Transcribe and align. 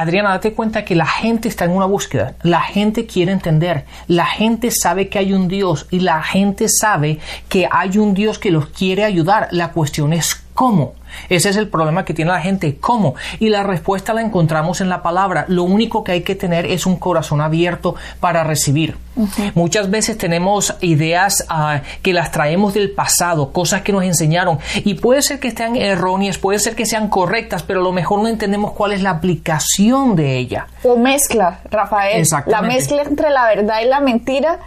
Adriana, 0.00 0.30
date 0.30 0.54
cuenta 0.54 0.82
que 0.82 0.94
la 0.94 1.04
gente 1.04 1.46
está 1.46 1.66
en 1.66 1.72
una 1.72 1.84
búsqueda, 1.84 2.34
la 2.42 2.62
gente 2.62 3.04
quiere 3.04 3.32
entender, 3.32 3.84
la 4.06 4.24
gente 4.24 4.70
sabe 4.70 5.10
que 5.10 5.18
hay 5.18 5.34
un 5.34 5.46
Dios 5.46 5.86
y 5.90 6.00
la 6.00 6.22
gente 6.22 6.70
sabe 6.70 7.18
que 7.50 7.68
hay 7.70 7.98
un 7.98 8.14
Dios 8.14 8.38
que 8.38 8.50
los 8.50 8.68
quiere 8.68 9.04
ayudar. 9.04 9.48
La 9.50 9.72
cuestión 9.72 10.14
es 10.14 10.42
cómo. 10.54 10.94
Ese 11.28 11.50
es 11.50 11.56
el 11.56 11.68
problema 11.68 12.04
que 12.04 12.14
tiene 12.14 12.30
la 12.30 12.40
gente, 12.40 12.76
¿cómo? 12.78 13.14
Y 13.38 13.48
la 13.48 13.62
respuesta 13.62 14.14
la 14.14 14.22
encontramos 14.22 14.80
en 14.80 14.88
la 14.88 15.02
palabra. 15.02 15.44
Lo 15.48 15.64
único 15.64 16.04
que 16.04 16.12
hay 16.12 16.22
que 16.22 16.34
tener 16.34 16.66
es 16.66 16.86
un 16.86 16.96
corazón 16.96 17.40
abierto 17.40 17.94
para 18.20 18.44
recibir. 18.44 18.96
Muchas 19.54 19.90
veces 19.90 20.16
tenemos 20.16 20.74
ideas 20.80 21.44
ah, 21.48 21.82
que 22.02 22.12
las 22.12 22.30
traemos 22.30 22.74
del 22.74 22.90
pasado, 22.90 23.52
cosas 23.52 23.82
que 23.82 23.92
nos 23.92 24.04
enseñaron, 24.04 24.58
y 24.76 24.94
puede 24.94 25.22
ser 25.22 25.40
que 25.40 25.48
estén 25.48 25.76
erróneas, 25.76 26.38
puede 26.38 26.58
ser 26.58 26.74
que 26.74 26.86
sean 26.86 27.08
correctas, 27.08 27.62
pero 27.62 27.80
a 27.80 27.82
lo 27.82 27.92
mejor 27.92 28.20
no 28.20 28.28
entendemos 28.28 28.72
cuál 28.72 28.92
es 28.92 29.02
la 29.02 29.10
aplicación 29.10 30.16
de 30.16 30.38
ella. 30.38 30.68
O 30.84 30.96
mezcla, 30.96 31.60
Rafael. 31.70 32.26
La 32.46 32.62
mezcla 32.62 33.02
entre 33.02 33.30
la 33.30 33.46
verdad 33.46 33.80
y 33.82 33.88
la 33.88 34.00
mentira 34.00 34.58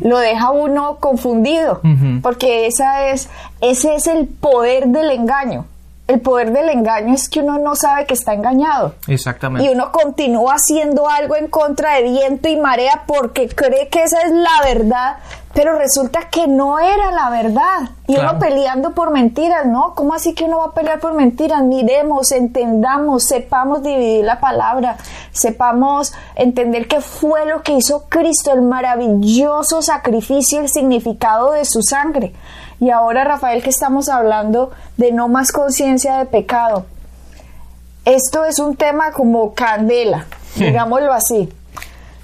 lo 0.00 0.18
deja 0.18 0.50
uno 0.50 0.96
confundido, 0.98 1.80
porque 2.22 2.66
esa 2.66 3.08
es, 3.08 3.28
ese 3.60 3.94
es 3.94 4.06
el 4.06 4.26
poder 4.26 4.88
del 4.88 5.10
engaño. 5.10 5.66
El 6.12 6.20
poder 6.20 6.52
del 6.52 6.68
engaño 6.68 7.14
es 7.14 7.30
que 7.30 7.40
uno 7.40 7.56
no 7.58 7.74
sabe 7.74 8.04
que 8.04 8.12
está 8.12 8.34
engañado. 8.34 8.96
Exactamente. 9.06 9.66
Y 9.66 9.74
uno 9.74 9.90
continúa 9.92 10.56
haciendo 10.56 11.08
algo 11.08 11.36
en 11.36 11.48
contra 11.48 11.94
de 11.94 12.02
viento 12.02 12.50
y 12.50 12.56
marea 12.56 13.04
porque 13.06 13.48
cree 13.48 13.88
que 13.88 14.02
esa 14.02 14.20
es 14.20 14.30
la 14.30 14.62
verdad, 14.62 15.16
pero 15.54 15.78
resulta 15.78 16.28
que 16.30 16.46
no 16.46 16.78
era 16.78 17.12
la 17.12 17.30
verdad. 17.30 17.92
Y 18.06 18.18
uno 18.18 18.38
peleando 18.38 18.92
por 18.92 19.10
mentiras, 19.10 19.64
¿no? 19.64 19.94
¿Cómo 19.94 20.12
así 20.12 20.34
que 20.34 20.44
uno 20.44 20.58
va 20.58 20.66
a 20.66 20.74
pelear 20.74 21.00
por 21.00 21.14
mentiras? 21.14 21.62
Miremos, 21.62 22.30
entendamos, 22.30 23.24
sepamos 23.24 23.82
dividir 23.82 24.22
la 24.22 24.38
palabra, 24.38 24.98
sepamos 25.30 26.12
entender 26.34 26.88
qué 26.88 27.00
fue 27.00 27.46
lo 27.46 27.62
que 27.62 27.72
hizo 27.72 28.04
Cristo, 28.10 28.52
el 28.52 28.60
maravilloso 28.60 29.80
sacrificio, 29.80 30.60
el 30.60 30.68
significado 30.68 31.52
de 31.52 31.64
su 31.64 31.80
sangre. 31.80 32.34
Y 32.82 32.90
ahora, 32.90 33.22
Rafael, 33.22 33.62
que 33.62 33.70
estamos 33.70 34.08
hablando 34.08 34.72
de 34.96 35.12
no 35.12 35.28
más 35.28 35.52
conciencia 35.52 36.18
de 36.18 36.26
pecado. 36.26 36.84
Esto 38.04 38.44
es 38.44 38.58
un 38.58 38.74
tema 38.74 39.12
como 39.12 39.54
candela, 39.54 40.26
digámoslo 40.56 41.12
así, 41.12 41.48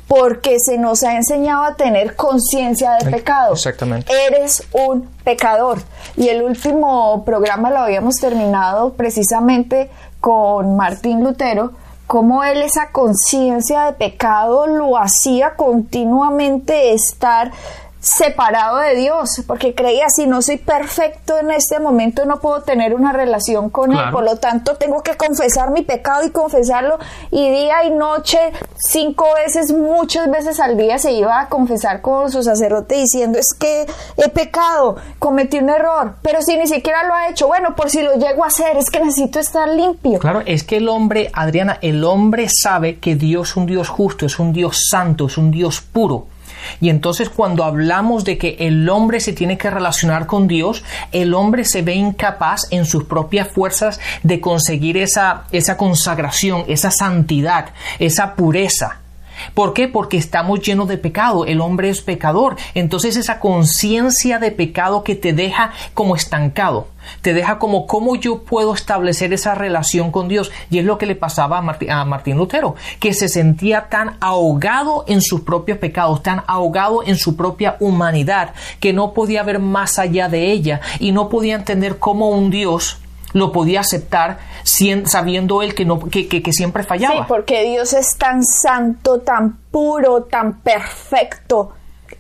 porque 0.09 0.57
se 0.59 0.77
nos 0.77 1.05
ha 1.05 1.15
enseñado 1.15 1.63
a 1.63 1.77
tener 1.77 2.17
conciencia 2.17 2.95
de 2.95 3.09
pecado. 3.09 3.53
Exactamente. 3.53 4.13
Eres 4.27 4.65
un 4.73 5.09
pecador. 5.23 5.79
Y 6.17 6.29
el 6.29 6.43
último 6.43 7.25
programa 7.25 7.71
lo 7.71 7.79
habíamos 7.79 8.17
terminado 8.17 8.95
precisamente 8.95 9.93
con 10.21 10.77
Martín 10.77 11.23
Lutero, 11.23 11.71
cómo 12.09 12.43
él 12.43 12.63
esa 12.63 12.91
conciencia 12.91 13.85
de 13.85 13.93
pecado 13.93 14.67
lo 14.67 14.99
hacía 14.99 15.55
continuamente 15.55 16.95
estar 16.95 17.53
separado 18.01 18.79
de 18.79 18.95
Dios, 18.95 19.43
porque 19.47 19.75
creía 19.75 20.09
si 20.09 20.27
no 20.27 20.41
soy 20.41 20.57
perfecto 20.57 21.37
en 21.39 21.51
este 21.51 21.81
momento 21.81 22.25
no 22.25 22.39
puedo 22.41 22.63
tener 22.63 22.95
una 22.95 23.13
relación 23.13 23.71
con 23.71 23.93
Él, 23.93 23.99
por 24.13 24.25
lo 24.25 24.37
tanto 24.37 24.77
tengo 24.77 25.03
que 25.03 25.17
confesar 25.17 25.71
mi 25.73 25.83
pecado 25.83 26.25
y 26.25 26.31
confesarlo 26.31 26.99
y 27.31 27.51
día 27.51 27.85
y 27.85 27.91
noche, 27.91 28.39
cinco 28.77 29.27
veces, 29.45 29.73
muchas 29.73 30.31
veces 30.31 30.61
al 30.61 30.77
día 30.77 30.99
se 30.99 31.13
iba 31.13 31.41
a 31.41 31.49
confesar 31.49 32.01
con 32.01 32.31
su 32.31 32.43
sacerdote 32.43 32.95
diciendo 32.95 33.39
es 33.39 33.53
que 33.59 33.87
he 34.17 34.29
pecado, 34.29 34.97
cometí 35.19 35.59
un 35.59 35.69
error, 35.69 36.15
pero 36.23 36.41
si 36.41 36.57
ni 36.57 36.69
siquiera 36.69 37.05
lo 37.05 37.15
ha 37.15 37.29
hecho, 37.29 37.49
bueno, 37.49 37.75
por 37.75 37.91
si 37.91 38.03
lo 38.03 38.15
llego 38.15 38.45
a 38.45 38.49
hacer 38.49 38.77
es 38.77 38.91
que 38.91 39.01
necesito 39.01 39.41
estar 39.41 39.69
limpio. 39.69 40.21
Claro, 40.21 40.43
es 40.47 40.63
que 40.63 40.77
el 40.77 40.89
hombre, 40.89 41.31
Adriana, 41.33 41.79
el 41.83 42.05
hombre 42.05 42.47
sabe 42.49 42.99
que 42.99 43.17
Dios 43.17 43.51
es 43.51 43.57
un 43.57 43.67
Dios 43.67 43.89
justo, 43.89 44.27
es 44.27 44.39
un 44.39 44.53
Dios 44.53 44.89
santo, 44.91 45.27
es 45.27 45.39
un 45.39 45.51
Dios 45.51 45.81
puro 45.81 46.27
y 46.81 46.91
entonces 46.91 47.29
cuando 47.29 47.65
hablamos 47.65 48.25
de 48.25 48.39
que 48.39 48.57
el 48.61 48.89
hombre 48.89 49.21
se 49.21 49.33
tiene 49.33 49.59
que 49.59 49.71
relacionar 49.71 50.27
con 50.27 50.49
Dios, 50.49 50.85
el 51.13 51.35
hombre 51.35 51.65
se 51.65 51.83
ve 51.83 51.95
incapaz 51.95 52.63
en 52.71 52.85
sus 52.85 53.05
propias 53.05 53.49
fuerzas 53.49 54.01
de 54.23 54.41
conseguir 54.41 54.97
esa, 54.97 55.45
esa 55.53 55.77
consagración, 55.77 56.65
esa 56.69 56.91
santidad, 56.91 57.71
esa 57.99 58.35
pureza. 58.35 59.01
¿Por 59.55 59.75
qué? 59.75 59.89
Porque 59.89 60.17
estamos 60.17 60.61
llenos 60.61 60.89
de 60.89 60.99
pecado, 60.99 61.45
el 61.45 61.61
hombre 61.61 61.89
es 61.91 62.01
pecador. 62.01 62.57
Entonces 62.75 63.17
esa 63.17 63.41
conciencia 63.41 64.39
de 64.39 64.51
pecado 64.51 65.05
que 65.05 65.15
te 65.15 65.33
deja 65.33 65.73
como 65.95 66.17
estancado, 66.17 66.89
te 67.23 67.35
deja 67.35 67.59
como 67.59 67.87
cómo 67.87 68.17
yo 68.17 68.43
puedo 68.43 68.75
establecer 68.75 69.33
esa 69.33 69.55
relación 69.55 70.11
con 70.11 70.29
Dios. 70.29 70.51
Y 70.71 70.79
es 70.79 70.85
lo 70.85 70.99
que 70.99 71.07
le 71.07 71.15
pasaba 71.15 71.59
a, 71.59 72.05
Martín 72.05 72.37
Lutero, 72.37 72.75
que 73.01 73.15
se 73.15 73.29
sentía 73.29 73.89
tan 73.89 74.17
ahogado 74.21 75.05
en 75.09 75.23
sus 75.23 75.43
propios 75.43 75.79
pecados, 75.79 76.23
tan 76.23 76.43
ahogado 76.47 77.03
en 77.05 77.17
su 77.17 77.37
propia 77.37 77.77
humanidad, 77.81 78.55
que 78.81 78.93
no 78.93 79.13
podía 79.13 79.43
ver 79.43 79.59
más 79.59 79.99
allá 79.99 80.29
de 80.29 80.51
ella 80.53 80.81
y 80.99 81.13
no 81.13 81.29
podía 81.29 81.55
entender 81.55 81.99
cómo 81.99 82.31
un 82.31 82.51
Dios 82.51 82.99
lo 83.39 83.53
podía 83.53 83.81
aceptar 83.81 84.39
sabiendo 84.65 85.63
él 85.63 85.75
que, 85.75 85.85
no, 85.85 85.99
que, 85.99 86.29
que, 86.29 86.53
siempre 86.53 86.83
fallaba. 86.83 87.15
Sí, 87.15 87.21
porque 87.27 87.65
Dios 87.65 87.93
es 87.93 88.17
tan 88.17 88.45
santo, 88.45 89.21
tan 89.21 89.57
puro, 89.71 90.25
tan 90.25 90.61
perfecto, 90.61 91.73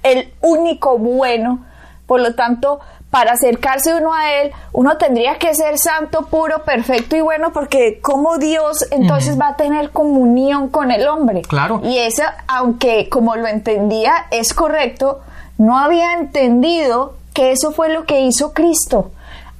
el 0.02 0.32
único 0.40 0.98
bueno. 0.98 1.64
Por 2.06 2.20
lo 2.20 2.34
tanto, 2.34 2.80
para 3.10 3.32
acercarse 3.32 3.94
uno 3.94 4.14
a 4.14 4.32
Él, 4.32 4.52
uno 4.72 4.96
tendría 4.96 5.38
que 5.38 5.54
ser 5.54 5.78
santo, 5.78 6.26
puro, 6.26 6.64
perfecto 6.64 7.16
y 7.16 7.20
bueno, 7.20 7.52
porque 7.52 8.00
como 8.00 8.38
Dios 8.38 8.86
entonces 8.90 9.38
va 9.38 9.48
a 9.48 9.56
tener 9.56 9.90
comunión 9.90 10.68
con 10.68 10.90
el 10.90 11.06
hombre. 11.06 11.42
Claro. 11.42 11.80
Y 11.84 11.98
eso, 11.98 12.22
aunque 12.46 13.08
como 13.10 13.36
lo 13.36 13.46
entendía, 13.46 14.26
es 14.30 14.54
correcto, 14.54 15.20
no 15.58 15.78
había 15.78 16.14
entendido 16.14 17.14
que 17.34 17.52
eso 17.52 17.72
fue 17.72 17.88
lo 17.90 18.04
que 18.04 18.20
hizo 18.20 18.52
Cristo 18.52 19.10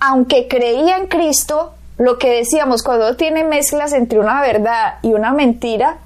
aunque 0.01 0.49
creía 0.49 0.97
en 0.97 1.07
Cristo, 1.07 1.75
lo 1.97 2.19
que 2.19 2.31
decíamos, 2.31 2.83
cuando 2.83 3.17
tiene 3.17 3.45
mezclas 3.45 3.93
entre 3.93 4.21
una 4.21 4.41
verdad 4.41 4.99
y 5.03 5.13
una 5.15 5.33
mentira, 5.33 5.99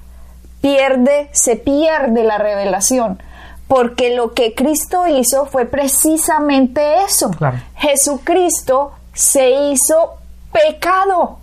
pierde, 0.61 1.29
se 1.33 1.55
pierde 1.55 2.23
la 2.23 2.37
revelación. 2.37 3.21
Porque 3.67 4.15
lo 4.15 4.33
que 4.33 4.55
Cristo 4.55 5.07
hizo 5.07 5.45
fue 5.45 5.65
precisamente 5.65 7.03
eso. 7.03 7.31
Jesucristo 7.75 8.93
se 9.13 9.51
hizo 9.51 10.15
pecado. 10.51 11.39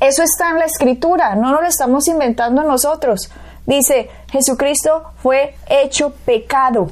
Eso 0.00 0.22
está 0.22 0.50
en 0.50 0.58
la 0.58 0.64
escritura, 0.66 1.34
no 1.34 1.50
nos 1.50 1.62
lo 1.62 1.66
estamos 1.66 2.06
inventando 2.08 2.62
nosotros. 2.62 3.30
Dice, 3.66 4.08
Jesucristo 4.30 5.10
fue 5.22 5.56
hecho 5.68 6.10
pecado 6.24 6.88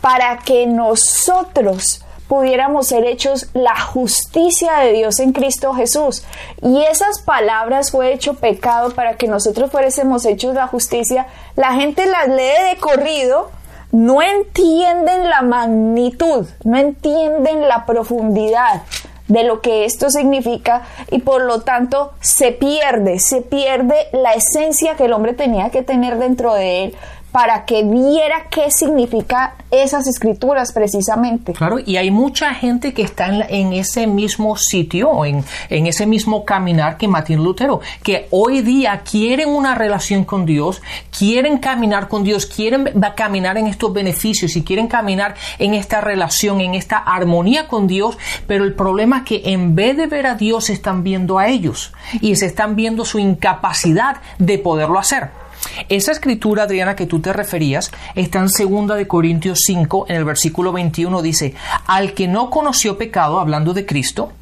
para 0.00 0.38
que 0.38 0.66
nosotros 0.66 2.04
pudiéramos 2.28 2.88
ser 2.88 3.04
hechos 3.04 3.48
la 3.52 3.78
justicia 3.78 4.78
de 4.78 4.92
Dios 4.92 5.20
en 5.20 5.32
Cristo 5.32 5.74
Jesús. 5.74 6.24
Y 6.62 6.82
esas 6.84 7.20
palabras 7.20 7.90
fue 7.90 8.12
hecho 8.12 8.34
pecado 8.34 8.90
para 8.90 9.16
que 9.16 9.28
nosotros 9.28 9.70
fuésemos 9.70 10.24
hechos 10.24 10.54
la 10.54 10.66
justicia. 10.66 11.26
La 11.56 11.74
gente 11.74 12.06
las 12.06 12.28
lee 12.28 12.70
de 12.70 12.80
corrido, 12.80 13.50
no 13.92 14.22
entienden 14.22 15.28
la 15.28 15.42
magnitud, 15.42 16.46
no 16.64 16.78
entienden 16.78 17.68
la 17.68 17.86
profundidad 17.86 18.82
de 19.28 19.44
lo 19.44 19.60
que 19.60 19.84
esto 19.84 20.10
significa 20.10 20.82
y 21.10 21.20
por 21.20 21.42
lo 21.42 21.62
tanto 21.62 22.12
se 22.20 22.52
pierde, 22.52 23.18
se 23.18 23.40
pierde 23.40 23.94
la 24.12 24.32
esencia 24.32 24.96
que 24.96 25.06
el 25.06 25.12
hombre 25.12 25.32
tenía 25.32 25.70
que 25.70 25.82
tener 25.82 26.18
dentro 26.18 26.54
de 26.54 26.84
él 26.84 26.96
para 27.34 27.64
que 27.64 27.82
viera 27.82 28.46
qué 28.48 28.70
significa 28.70 29.56
esas 29.72 30.06
escrituras 30.06 30.70
precisamente. 30.70 31.52
Claro, 31.52 31.80
y 31.84 31.96
hay 31.96 32.12
mucha 32.12 32.54
gente 32.54 32.94
que 32.94 33.02
está 33.02 33.26
en, 33.48 33.72
ese 33.72 34.06
mismo 34.06 34.56
sitio, 34.56 35.24
en, 35.24 35.44
en, 35.68 35.88
ese 35.88 36.06
mismo 36.06 36.44
caminar 36.44 36.96
que 36.96 37.08
Martín 37.08 37.42
Lutero, 37.42 37.80
que 38.04 38.28
hoy 38.30 38.60
día 38.60 39.00
quieren 39.00 39.48
una 39.48 39.74
relación 39.74 40.24
con 40.24 40.46
Dios, 40.46 40.80
quieren 41.10 41.58
caminar 41.58 42.06
con 42.06 42.22
Dios, 42.22 42.46
quieren 42.46 42.92
caminar 43.16 43.58
en 43.58 43.66
estos 43.66 43.92
beneficios 43.92 44.54
y 44.54 44.62
quieren 44.62 44.86
caminar 44.86 45.34
en 45.58 45.74
esta 45.74 46.00
relación, 46.00 46.60
en 46.60 46.76
esta 46.76 46.98
armonía 46.98 47.66
con 47.66 47.88
Dios, 47.88 48.16
pero 48.46 48.62
el 48.62 48.74
problema 48.74 49.18
es 49.18 49.24
que 49.24 49.42
en 49.46 49.74
vez 49.74 49.96
de 49.96 50.06
ver 50.06 50.28
a 50.28 50.36
Dios, 50.36 50.70
están 50.70 51.02
viendo 51.02 51.40
a 51.40 51.48
ellos 51.48 51.92
y 52.20 52.36
se 52.36 52.46
están 52.46 52.76
viendo 52.76 53.04
su 53.04 53.18
incapacidad 53.18 54.18
de 54.38 54.58
poderlo 54.58 55.00
hacer. 55.00 55.43
Esa 55.88 56.12
escritura, 56.12 56.64
Adriana, 56.64 56.96
que 56.96 57.06
tú 57.06 57.20
te 57.20 57.32
referías, 57.32 57.90
está 58.14 58.40
en 58.40 58.48
2 58.48 58.96
de 58.96 59.06
Corintios 59.06 59.60
5, 59.66 60.06
en 60.08 60.16
el 60.16 60.24
versículo 60.24 60.72
21, 60.72 61.22
dice, 61.22 61.54
al 61.86 62.14
que 62.14 62.28
no 62.28 62.50
conoció 62.50 62.98
pecado, 62.98 63.40
hablando 63.40 63.74
de 63.74 63.86
Cristo, 63.86 64.32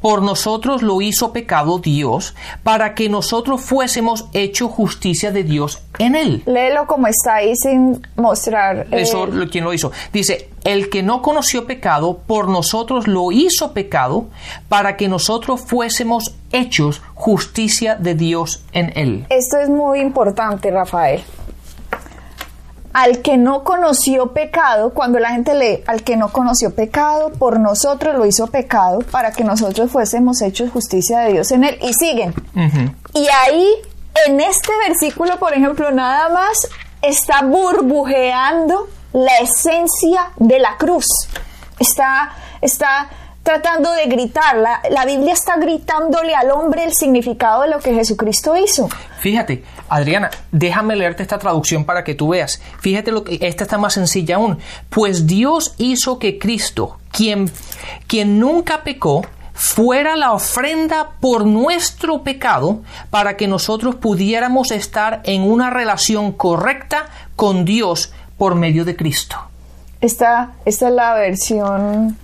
por 0.00 0.22
nosotros 0.22 0.82
lo 0.82 1.00
hizo 1.00 1.32
pecado 1.32 1.78
Dios, 1.78 2.34
para 2.62 2.94
que 2.94 3.08
nosotros 3.08 3.60
fuésemos 3.60 4.26
hecho 4.32 4.68
justicia 4.68 5.30
de 5.30 5.44
Dios 5.44 5.80
en 5.98 6.14
él. 6.14 6.42
Léelo 6.46 6.86
como 6.86 7.06
está 7.06 7.36
ahí 7.36 7.54
sin 7.56 8.06
mostrar. 8.16 8.86
eh, 8.90 9.02
Eso, 9.02 9.26
lo- 9.26 9.48
¿quién 9.48 9.64
lo 9.64 9.72
hizo? 9.72 9.90
Dice, 10.12 10.48
el 10.64 10.90
que 10.90 11.02
no 11.02 11.22
conoció 11.22 11.66
pecado, 11.66 12.18
por 12.26 12.48
nosotros 12.48 13.06
lo 13.06 13.32
hizo 13.32 13.72
pecado, 13.72 14.26
para 14.68 14.96
que 14.96 15.08
nosotros 15.08 15.60
fuésemos 15.66 16.34
hechos 16.52 17.02
justicia 17.14 17.94
de 17.94 18.14
Dios 18.14 18.62
en 18.72 18.92
él. 18.96 19.26
Esto 19.30 19.58
es 19.58 19.68
muy 19.68 20.00
importante, 20.00 20.70
Rafael. 20.70 21.22
Al 22.98 23.22
que 23.22 23.36
no 23.36 23.62
conoció 23.62 24.32
pecado, 24.32 24.92
cuando 24.92 25.20
la 25.20 25.30
gente 25.30 25.54
lee, 25.54 25.84
al 25.86 26.02
que 26.02 26.16
no 26.16 26.32
conoció 26.32 26.74
pecado, 26.74 27.30
por 27.30 27.60
nosotros 27.60 28.16
lo 28.16 28.26
hizo 28.26 28.48
pecado, 28.48 28.98
para 29.12 29.30
que 29.30 29.44
nosotros 29.44 29.92
fuésemos 29.92 30.42
hechos 30.42 30.72
justicia 30.72 31.20
de 31.20 31.34
Dios 31.34 31.52
en 31.52 31.62
él. 31.62 31.78
Y 31.80 31.92
siguen. 31.92 32.34
Y 33.14 33.28
ahí, 33.28 33.68
en 34.26 34.40
este 34.40 34.72
versículo, 34.88 35.38
por 35.38 35.54
ejemplo, 35.54 35.92
nada 35.92 36.28
más 36.28 36.68
está 37.00 37.42
burbujeando 37.42 38.88
la 39.12 39.36
esencia 39.42 40.32
de 40.36 40.58
la 40.58 40.76
cruz. 40.76 41.06
Está, 41.78 42.32
está 42.60 43.10
tratando 43.44 43.92
de 43.92 44.06
gritar. 44.06 44.56
La, 44.56 44.82
la 44.90 45.04
Biblia 45.04 45.34
está 45.34 45.56
gritándole 45.56 46.34
al 46.34 46.50
hombre 46.50 46.82
el 46.82 46.92
significado 46.94 47.62
de 47.62 47.68
lo 47.68 47.78
que 47.78 47.94
Jesucristo 47.94 48.56
hizo. 48.56 48.88
Fíjate, 49.20 49.62
Adriana, 49.88 50.30
déjame 50.52 50.96
leerte 50.96 51.22
esta 51.22 51.38
traducción 51.38 51.84
para 51.84 52.04
que 52.04 52.14
tú 52.14 52.28
veas. 52.28 52.60
Fíjate 52.80 53.12
lo 53.12 53.24
que 53.24 53.38
esta 53.42 53.64
está 53.64 53.78
más 53.78 53.94
sencilla 53.94 54.36
aún. 54.36 54.58
Pues 54.90 55.26
Dios 55.26 55.74
hizo 55.78 56.18
que 56.18 56.38
Cristo, 56.38 56.98
quien, 57.10 57.50
quien 58.06 58.38
nunca 58.38 58.82
pecó, 58.84 59.24
fuera 59.54 60.14
la 60.14 60.32
ofrenda 60.32 61.10
por 61.20 61.44
nuestro 61.44 62.22
pecado 62.22 62.80
para 63.10 63.36
que 63.36 63.48
nosotros 63.48 63.96
pudiéramos 63.96 64.70
estar 64.70 65.20
en 65.24 65.42
una 65.42 65.68
relación 65.70 66.30
correcta 66.32 67.06
con 67.34 67.64
Dios 67.64 68.12
por 68.36 68.54
medio 68.54 68.84
de 68.84 68.94
Cristo. 68.94 69.36
Esta, 70.00 70.52
esta 70.64 70.88
es 70.88 70.94
la 70.94 71.14
versión, 71.14 72.16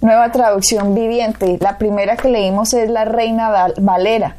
nueva 0.00 0.30
traducción 0.30 0.94
viviente. 0.94 1.58
La 1.60 1.78
primera 1.78 2.16
que 2.16 2.28
leímos 2.28 2.74
es 2.74 2.88
la 2.90 3.04
Reina 3.04 3.48
Val- 3.48 3.74
Valera. 3.80 4.36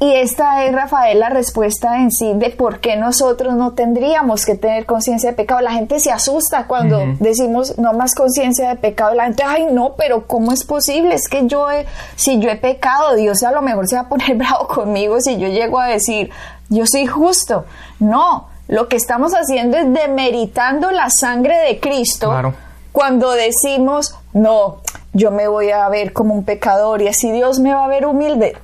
Y 0.00 0.12
esta 0.14 0.64
es, 0.64 0.72
Rafael, 0.72 1.18
la 1.18 1.28
respuesta 1.28 1.96
en 1.96 2.12
sí 2.12 2.32
de 2.36 2.50
por 2.50 2.78
qué 2.78 2.94
nosotros 2.96 3.54
no 3.54 3.72
tendríamos 3.72 4.44
que 4.46 4.54
tener 4.54 4.86
conciencia 4.86 5.30
de 5.30 5.36
pecado. 5.36 5.60
La 5.60 5.72
gente 5.72 5.98
se 5.98 6.12
asusta 6.12 6.68
cuando 6.68 7.00
decimos 7.18 7.76
no 7.78 7.92
más 7.94 8.14
conciencia 8.14 8.68
de 8.68 8.76
pecado. 8.76 9.14
La 9.14 9.24
gente, 9.24 9.42
ay, 9.44 9.66
no, 9.72 9.94
pero 9.96 10.26
¿cómo 10.28 10.52
es 10.52 10.64
posible? 10.64 11.16
Es 11.16 11.26
que 11.28 11.48
yo, 11.48 11.68
he- 11.70 11.84
si 12.14 12.38
yo 12.38 12.48
he 12.48 12.54
pecado, 12.54 13.16
Dios 13.16 13.42
a 13.42 13.50
lo 13.50 13.60
mejor 13.60 13.88
se 13.88 13.96
va 13.96 14.02
a 14.02 14.08
poner 14.08 14.34
bravo 14.36 14.68
conmigo 14.68 15.20
si 15.20 15.36
yo 15.36 15.48
llego 15.48 15.80
a 15.80 15.86
decir, 15.88 16.30
yo 16.68 16.84
soy 16.86 17.06
justo. 17.06 17.64
No, 17.98 18.46
lo 18.68 18.86
que 18.88 18.94
estamos 18.96 19.32
haciendo 19.32 19.78
es 19.78 19.92
demeritando 19.92 20.92
la 20.92 21.10
sangre 21.10 21.56
de 21.66 21.80
Cristo 21.80 22.28
Claro. 22.30 22.54
cuando 22.92 23.32
decimos, 23.32 24.14
no, 24.32 24.76
yo 25.12 25.32
me 25.32 25.48
voy 25.48 25.70
a 25.70 25.88
ver 25.88 26.12
como 26.12 26.34
un 26.34 26.44
pecador 26.44 27.02
y 27.02 27.08
así 27.08 27.32
Dios 27.32 27.58
me 27.58 27.74
va 27.74 27.84
a 27.84 27.88
ver 27.88 28.06
humilde. 28.06 28.56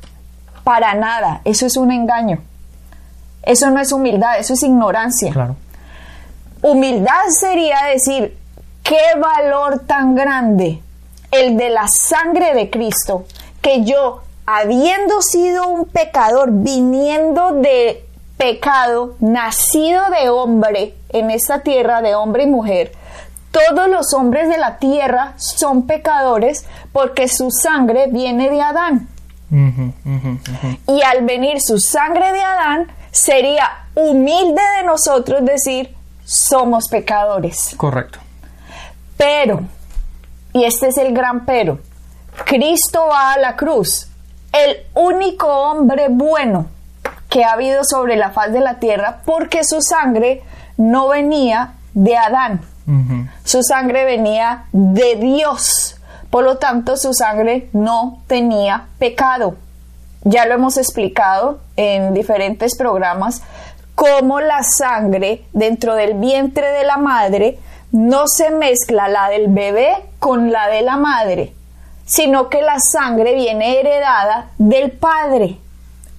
Para 0.64 0.94
nada, 0.94 1.42
eso 1.44 1.66
es 1.66 1.76
un 1.76 1.92
engaño. 1.92 2.42
Eso 3.42 3.70
no 3.70 3.80
es 3.80 3.92
humildad, 3.92 4.38
eso 4.38 4.54
es 4.54 4.62
ignorancia. 4.62 5.30
Claro. 5.32 5.56
Humildad 6.62 7.24
sería 7.38 7.76
decir, 7.92 8.36
qué 8.82 9.18
valor 9.20 9.80
tan 9.80 10.14
grande 10.14 10.80
el 11.30 11.56
de 11.56 11.70
la 11.70 11.86
sangre 11.88 12.54
de 12.54 12.70
Cristo, 12.70 13.24
que 13.60 13.84
yo, 13.84 14.22
habiendo 14.46 15.20
sido 15.20 15.68
un 15.68 15.84
pecador, 15.84 16.50
viniendo 16.52 17.52
de 17.52 18.06
pecado, 18.36 19.14
nacido 19.20 20.02
de 20.10 20.28
hombre 20.28 20.94
en 21.10 21.30
esta 21.30 21.60
tierra, 21.60 22.02
de 22.02 22.14
hombre 22.14 22.44
y 22.44 22.46
mujer, 22.46 22.92
todos 23.50 23.88
los 23.88 24.12
hombres 24.14 24.48
de 24.48 24.58
la 24.58 24.78
tierra 24.78 25.34
son 25.36 25.86
pecadores 25.86 26.64
porque 26.92 27.28
su 27.28 27.50
sangre 27.50 28.06
viene 28.08 28.50
de 28.50 28.60
Adán. 28.60 29.08
Y 30.86 31.02
al 31.02 31.24
venir 31.24 31.60
su 31.60 31.78
sangre 31.78 32.32
de 32.32 32.40
Adán, 32.40 32.92
sería 33.10 33.86
humilde 33.94 34.60
de 34.78 34.86
nosotros 34.86 35.44
decir, 35.44 35.94
somos 36.24 36.88
pecadores. 36.90 37.74
Correcto. 37.76 38.18
Pero, 39.16 39.62
y 40.52 40.64
este 40.64 40.88
es 40.88 40.96
el 40.98 41.14
gran 41.14 41.46
pero, 41.46 41.78
Cristo 42.44 43.06
va 43.08 43.32
a 43.32 43.38
la 43.38 43.54
cruz, 43.54 44.08
el 44.52 44.78
único 44.94 45.46
hombre 45.46 46.08
bueno 46.08 46.66
que 47.28 47.44
ha 47.44 47.52
habido 47.52 47.84
sobre 47.84 48.16
la 48.16 48.30
faz 48.30 48.52
de 48.52 48.60
la 48.60 48.78
tierra, 48.78 49.20
porque 49.24 49.64
su 49.64 49.80
sangre 49.80 50.42
no 50.76 51.08
venía 51.08 51.74
de 51.92 52.16
Adán, 52.16 52.60
su 53.44 53.62
sangre 53.62 54.04
venía 54.04 54.64
de 54.72 55.16
Dios. 55.16 55.96
Por 56.34 56.42
lo 56.42 56.56
tanto, 56.56 56.96
su 56.96 57.14
sangre 57.14 57.68
no 57.72 58.20
tenía 58.26 58.88
pecado. 58.98 59.54
Ya 60.24 60.46
lo 60.46 60.54
hemos 60.54 60.76
explicado 60.76 61.60
en 61.76 62.12
diferentes 62.12 62.76
programas, 62.76 63.40
cómo 63.94 64.40
la 64.40 64.64
sangre 64.64 65.44
dentro 65.52 65.94
del 65.94 66.14
vientre 66.14 66.72
de 66.72 66.82
la 66.82 66.96
madre 66.96 67.60
no 67.92 68.26
se 68.26 68.50
mezcla 68.50 69.06
la 69.06 69.28
del 69.28 69.46
bebé 69.46 69.94
con 70.18 70.50
la 70.50 70.66
de 70.66 70.82
la 70.82 70.96
madre, 70.96 71.52
sino 72.04 72.48
que 72.48 72.62
la 72.62 72.78
sangre 72.80 73.36
viene 73.36 73.78
heredada 73.78 74.48
del 74.58 74.90
padre. 74.90 75.58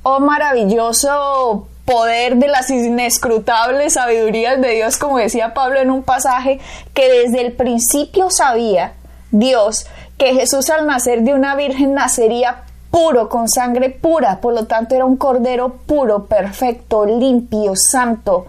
Oh 0.03 0.21
maravilloso 0.21 1.67
poder 1.83 2.37
de 2.37 2.47
las 2.47 2.69
inescrutables 2.69 3.95
sabidurías 3.95 4.61
de 4.61 4.69
Dios, 4.75 4.95
como 4.95 5.17
decía 5.17 5.53
Pablo 5.53 5.81
en 5.81 5.91
un 5.91 6.03
pasaje, 6.03 6.61
que 6.93 7.09
desde 7.11 7.41
el 7.41 7.51
principio 7.51 8.29
sabía 8.29 8.93
Dios 9.31 9.87
que 10.17 10.33
Jesús 10.33 10.69
al 10.69 10.85
nacer 10.87 11.21
de 11.23 11.33
una 11.33 11.55
virgen 11.55 11.93
nacería 11.93 12.63
puro, 12.91 13.27
con 13.27 13.49
sangre 13.49 13.89
pura, 13.89 14.39
por 14.39 14.53
lo 14.53 14.65
tanto 14.65 14.95
era 14.95 15.03
un 15.05 15.17
cordero 15.17 15.73
puro, 15.85 16.25
perfecto, 16.25 17.05
limpio, 17.05 17.73
santo, 17.75 18.45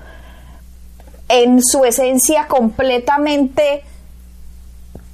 en 1.29 1.61
su 1.63 1.85
esencia 1.85 2.47
completamente 2.47 3.83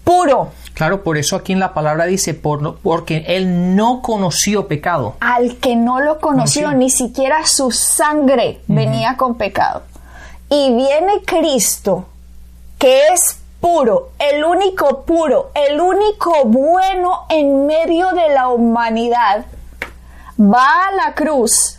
puro. 0.05 0.51
Claro, 0.75 1.03
por 1.03 1.17
eso 1.19 1.37
aquí 1.37 1.53
en 1.53 1.61
la 1.61 1.75
palabra 1.75 2.07
dice, 2.07 2.35
por, 2.35 2.79
porque 2.79 3.25
él 3.29 3.75
no 3.77 4.03
conoció 4.03 4.69
pecado. 4.69 5.17
al 5.21 5.57
que 5.57 5.77
no 5.77 6.01
lo 6.01 6.19
conoció, 6.19 6.63
Conoció. 6.63 6.79
ni 6.79 6.91
siquiera 6.91 7.47
su 7.47 7.71
sangre 7.71 8.61
venía 8.67 9.17
con 9.17 9.37
pecado. 9.37 9.83
Y 10.49 10.75
viene 10.75 11.23
Cristo, 11.25 12.07
que 12.79 13.01
es 13.13 13.39
puro, 13.63 14.11
el 14.19 14.45
único 14.45 15.05
puro, 15.05 15.53
el 15.55 15.81
único 15.81 16.45
bueno 16.45 17.27
en 17.29 17.65
medio 17.65 18.11
de 18.11 18.29
la 18.35 18.49
humanidad, 18.49 19.47
va 20.39 20.89
a 20.89 20.93
la 20.93 21.15
cruz 21.15 21.79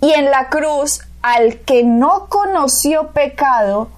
y 0.00 0.12
en 0.12 0.30
la 0.30 0.48
cruz 0.48 1.00
al 1.22 1.60
que 1.60 1.84
no 1.84 2.26
conoció 2.28 3.12
pecado, 3.12 3.88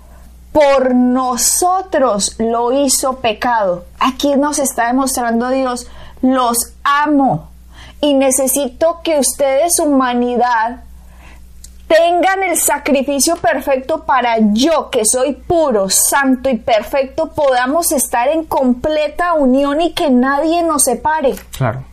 por 0.52 0.94
nosotros 0.94 2.36
lo 2.38 2.72
hizo 2.72 3.16
pecado. 3.16 3.84
Aquí 3.98 4.36
nos 4.36 4.58
está 4.58 4.86
demostrando 4.86 5.48
Dios, 5.48 5.88
los 6.22 6.56
amo 6.84 7.48
y 8.00 8.14
necesito 8.14 9.00
que 9.02 9.18
ustedes, 9.18 9.78
humanidad, 9.80 10.84
tengan 11.86 12.42
el 12.42 12.58
sacrificio 12.58 13.36
perfecto 13.36 14.04
para 14.04 14.36
yo, 14.52 14.90
que 14.90 15.04
soy 15.04 15.34
puro, 15.34 15.88
santo 15.88 16.50
y 16.50 16.56
perfecto, 16.56 17.32
podamos 17.32 17.92
estar 17.92 18.28
en 18.28 18.44
completa 18.44 19.34
unión 19.34 19.80
y 19.80 19.92
que 19.92 20.10
nadie 20.10 20.62
nos 20.62 20.84
separe. 20.84 21.34
Claro. 21.56 21.84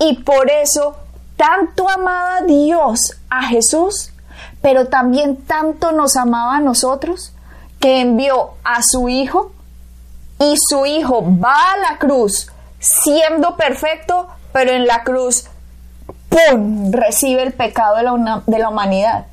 Y 0.00 0.22
por 0.22 0.50
eso 0.50 0.96
tanto 1.36 1.88
amaba 1.88 2.40
Dios 2.42 3.16
a 3.30 3.44
Jesús, 3.44 4.12
pero 4.60 4.86
también 4.86 5.36
tanto 5.36 5.92
nos 5.92 6.16
amaba 6.16 6.56
a 6.56 6.60
nosotros, 6.60 7.32
que 7.80 8.00
envió 8.00 8.54
a 8.64 8.80
su 8.82 9.08
Hijo 9.08 9.52
y 10.40 10.54
su 10.68 10.86
Hijo 10.86 11.24
va 11.38 11.72
a 11.72 11.76
la 11.90 11.98
cruz 11.98 12.50
siendo 12.80 13.56
perfecto, 13.56 14.28
pero 14.52 14.70
en 14.72 14.86
la 14.86 15.04
cruz, 15.04 15.46
¡pum!, 16.28 16.90
recibe 16.92 17.42
el 17.42 17.52
pecado 17.52 17.96
de 17.96 18.02
la, 18.04 18.12
una- 18.12 18.42
de 18.46 18.58
la 18.58 18.68
humanidad. 18.68 19.26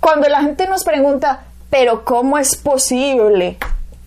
Cuando 0.00 0.28
la 0.28 0.42
gente 0.42 0.66
nos 0.68 0.84
pregunta, 0.84 1.44
pero 1.70 2.04
¿cómo 2.04 2.38
es 2.38 2.56
posible 2.56 3.56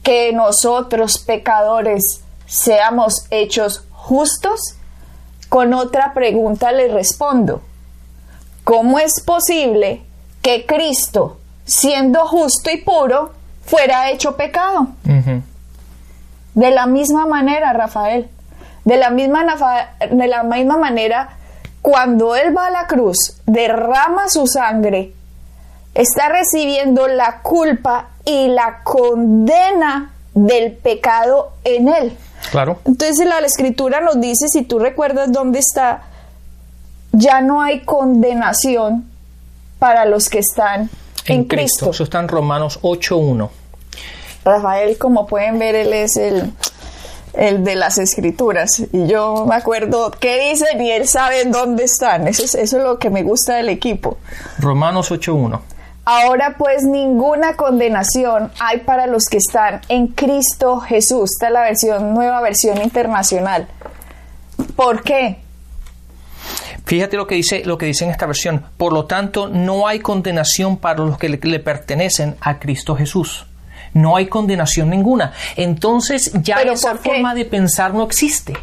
que 0.04 0.32
nosotros 0.34 1.18
pecadores 1.20 2.22
seamos 2.46 3.26
hechos 3.32 3.84
justos? 3.92 4.76
Con 5.50 5.74
otra 5.74 6.14
pregunta 6.14 6.72
le 6.72 6.88
respondo, 6.90 7.62
¿cómo 8.64 9.00
es 9.00 9.22
posible 9.26 10.04
que 10.42 10.66
Cristo, 10.66 11.40
siendo 11.66 12.26
justo 12.28 12.70
y 12.70 12.78
puro, 12.78 13.34
fuera 13.66 14.10
hecho 14.12 14.38
pecado. 14.38 14.88
De 16.54 16.72
la 16.72 16.86
misma 16.86 17.26
manera, 17.26 17.74
Rafael, 17.74 18.30
de 18.86 18.98
la 18.98 19.10
misma, 19.10 19.46
de 20.10 20.28
la 20.28 20.44
misma 20.44 20.78
manera, 20.78 21.30
cuando 21.88 22.36
Él 22.36 22.54
va 22.56 22.68
a 22.68 22.70
la 22.70 22.86
cruz, 22.86 23.38
derrama 23.46 24.28
su 24.28 24.46
sangre, 24.46 25.14
está 25.94 26.28
recibiendo 26.28 27.08
la 27.08 27.40
culpa 27.42 28.10
y 28.26 28.50
la 28.50 28.82
condena 28.84 30.12
del 30.34 30.74
pecado 30.74 31.54
en 31.64 31.88
Él. 31.88 32.18
Claro. 32.52 32.80
Entonces 32.84 33.26
la, 33.26 33.40
la 33.40 33.48
escritura 33.48 34.02
nos 34.02 34.20
dice, 34.20 34.50
si 34.50 34.64
tú 34.64 34.80
recuerdas 34.80 35.32
dónde 35.32 35.60
está, 35.60 36.02
ya 37.14 37.40
no 37.40 37.62
hay 37.62 37.86
condenación 37.86 39.10
para 39.80 40.04
los 40.04 40.28
que 40.28 40.40
están 40.40 40.90
en, 41.26 41.46
Cristo. 41.46 41.92
Eso 41.92 42.04
está 42.04 42.20
en 42.20 42.28
Romanos 42.28 42.82
8.1. 42.82 43.50
Rafael, 44.44 44.98
como 44.98 45.26
pueden 45.26 45.58
ver, 45.58 45.76
él 45.76 45.94
es 45.94 46.18
el, 46.18 46.52
el 47.38 47.64
de 47.64 47.76
las 47.76 47.98
escrituras. 47.98 48.84
Y 48.92 49.08
yo 49.08 49.46
me 49.48 49.56
acuerdo 49.56 50.12
qué 50.12 50.50
dicen 50.50 50.82
y 50.82 50.92
él 50.92 51.08
sabe 51.08 51.46
dónde 51.46 51.84
están. 51.84 52.28
Eso 52.28 52.44
es, 52.44 52.56
eso 52.56 52.78
es 52.78 52.84
lo 52.84 53.00
que 53.00 53.10
me 53.10 53.24
gusta 53.24 53.56
del 53.56 53.70
equipo. 53.70 54.18
Romanos 54.60 55.12
8.1. 55.12 55.62
Ahora 56.10 56.56
pues 56.58 56.84
ninguna 56.84 57.58
condenación 57.58 58.50
hay 58.60 58.80
para 58.80 59.08
los 59.08 59.26
que 59.26 59.38
están 59.38 59.82
en 59.90 60.08
Cristo 60.08 60.80
Jesús. 60.80 61.32
Esta 61.34 61.48
es 61.48 61.54
la 61.54 61.62
versión, 61.62 62.14
nueva 62.14 62.42
versión 62.42 62.82
internacional. 62.82 63.68
¿Por 64.76 65.04
qué? 65.04 65.40
Fíjate 66.86 67.18
lo 67.18 67.28
que 67.28 67.36
dice 67.36 67.64
lo 67.66 67.78
que 67.78 67.88
dice 67.88 68.06
en 68.06 68.12
esta 68.12 68.26
versión. 68.26 68.66
Por 68.78 68.94
lo 68.94 69.04
tanto, 69.06 69.50
no 69.50 69.88
hay 69.88 70.00
condenación 70.00 70.78
para 70.78 71.04
los 71.04 71.18
que 71.18 71.28
le, 71.28 71.40
le 71.44 71.60
pertenecen 71.60 72.38
a 72.40 72.58
Cristo 72.60 72.96
Jesús. 72.96 73.47
No 73.98 74.16
hay 74.16 74.28
condenación 74.28 74.90
ninguna. 74.90 75.34
Entonces 75.56 76.32
ya 76.42 76.58
¿Pero 76.58 76.74
esa 76.74 76.96
forma 76.96 77.34
de 77.36 77.46
pensar 77.46 77.94
no 77.94 78.04
existe. 78.04 78.54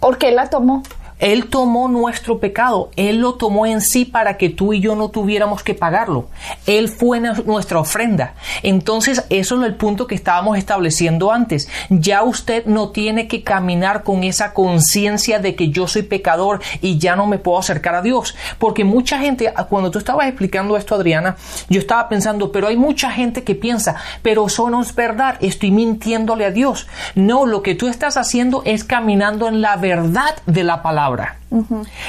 ¿Por 0.00 0.18
qué 0.18 0.30
la 0.30 0.48
tomó? 0.48 0.82
Él 1.18 1.46
tomó 1.46 1.88
nuestro 1.88 2.38
pecado, 2.38 2.90
Él 2.96 3.18
lo 3.18 3.34
tomó 3.34 3.66
en 3.66 3.80
sí 3.80 4.04
para 4.04 4.36
que 4.36 4.48
tú 4.50 4.72
y 4.72 4.80
yo 4.80 4.94
no 4.94 5.08
tuviéramos 5.08 5.62
que 5.62 5.74
pagarlo. 5.74 6.28
Él 6.66 6.88
fue 6.88 7.20
nu- 7.20 7.42
nuestra 7.44 7.78
ofrenda. 7.80 8.34
Entonces, 8.62 9.24
eso 9.30 9.60
es 9.60 9.66
el 9.66 9.74
punto 9.74 10.06
que 10.06 10.14
estábamos 10.14 10.56
estableciendo 10.58 11.32
antes. 11.32 11.68
Ya 11.88 12.22
usted 12.22 12.66
no 12.66 12.90
tiene 12.90 13.26
que 13.26 13.42
caminar 13.42 14.02
con 14.02 14.22
esa 14.22 14.52
conciencia 14.54 15.38
de 15.38 15.54
que 15.56 15.70
yo 15.70 15.88
soy 15.88 16.02
pecador 16.02 16.60
y 16.80 16.98
ya 16.98 17.16
no 17.16 17.26
me 17.26 17.38
puedo 17.38 17.58
acercar 17.58 17.94
a 17.94 18.02
Dios. 18.02 18.36
Porque 18.58 18.84
mucha 18.84 19.18
gente, 19.18 19.52
cuando 19.68 19.90
tú 19.90 19.98
estabas 19.98 20.26
explicando 20.28 20.76
esto, 20.76 20.94
Adriana, 20.94 21.36
yo 21.68 21.80
estaba 21.80 22.08
pensando, 22.08 22.52
pero 22.52 22.68
hay 22.68 22.76
mucha 22.76 23.10
gente 23.10 23.42
que 23.44 23.54
piensa, 23.54 23.96
pero 24.22 24.46
eso 24.46 24.70
no 24.70 24.82
es 24.82 24.94
verdad, 24.94 25.36
estoy 25.40 25.70
mintiéndole 25.70 26.44
a 26.44 26.50
Dios. 26.50 26.86
No, 27.14 27.46
lo 27.46 27.62
que 27.62 27.74
tú 27.74 27.88
estás 27.88 28.16
haciendo 28.16 28.62
es 28.64 28.84
caminando 28.84 29.48
en 29.48 29.60
la 29.60 29.76
verdad 29.76 30.36
de 30.46 30.64
la 30.64 30.82
palabra. 30.82 31.07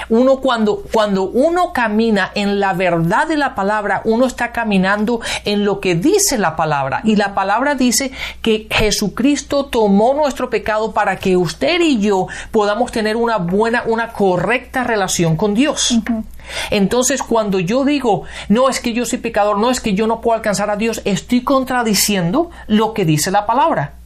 Uno 0.10 0.38
cuando, 0.38 0.84
cuando 0.92 1.24
uno 1.24 1.72
camina 1.72 2.32
en 2.36 2.60
la 2.60 2.74
verdad 2.74 3.28
de 3.28 3.38
la 3.38 3.56
palabra, 3.56 4.02
uno 4.04 4.26
está 4.26 4.52
caminando 4.52 5.22
en 5.46 5.64
lo 5.64 5.80
que 5.80 5.96
dice 5.96 6.38
la 6.38 6.56
palabra. 6.56 7.02
Y 7.04 7.16
la 7.16 7.34
palabra 7.34 7.76
dice 7.76 8.12
que 8.42 8.68
Jesucristo 8.70 9.66
tomó 9.66 10.14
nuestro 10.14 10.50
pecado 10.50 10.92
para 10.92 11.18
que 11.18 11.38
usted 11.38 11.80
y 11.82 12.00
yo 12.00 12.28
podamos 12.52 12.92
tener 12.92 13.16
una 13.16 13.38
buena, 13.38 13.84
una 13.86 14.10
correcta 14.10 14.84
relación 14.84 15.38
con 15.38 15.54
Dios. 15.54 16.00
Entonces, 16.70 17.22
cuando 17.22 17.60
yo 17.60 17.86
digo, 17.86 18.24
no 18.48 18.70
es 18.70 18.80
que 18.80 18.94
yo 18.94 19.06
soy 19.06 19.20
pecador, 19.20 19.58
no 19.58 19.70
es 19.70 19.80
que 19.80 19.94
yo 19.94 20.08
no 20.08 20.22
puedo 20.22 20.36
alcanzar 20.36 20.70
a 20.70 20.76
Dios, 20.76 21.02
estoy 21.06 21.44
contradiciendo 21.44 22.50
lo 22.68 22.94
que 22.94 23.06
dice 23.06 23.32
la 23.32 23.46
palabra. 23.46 23.99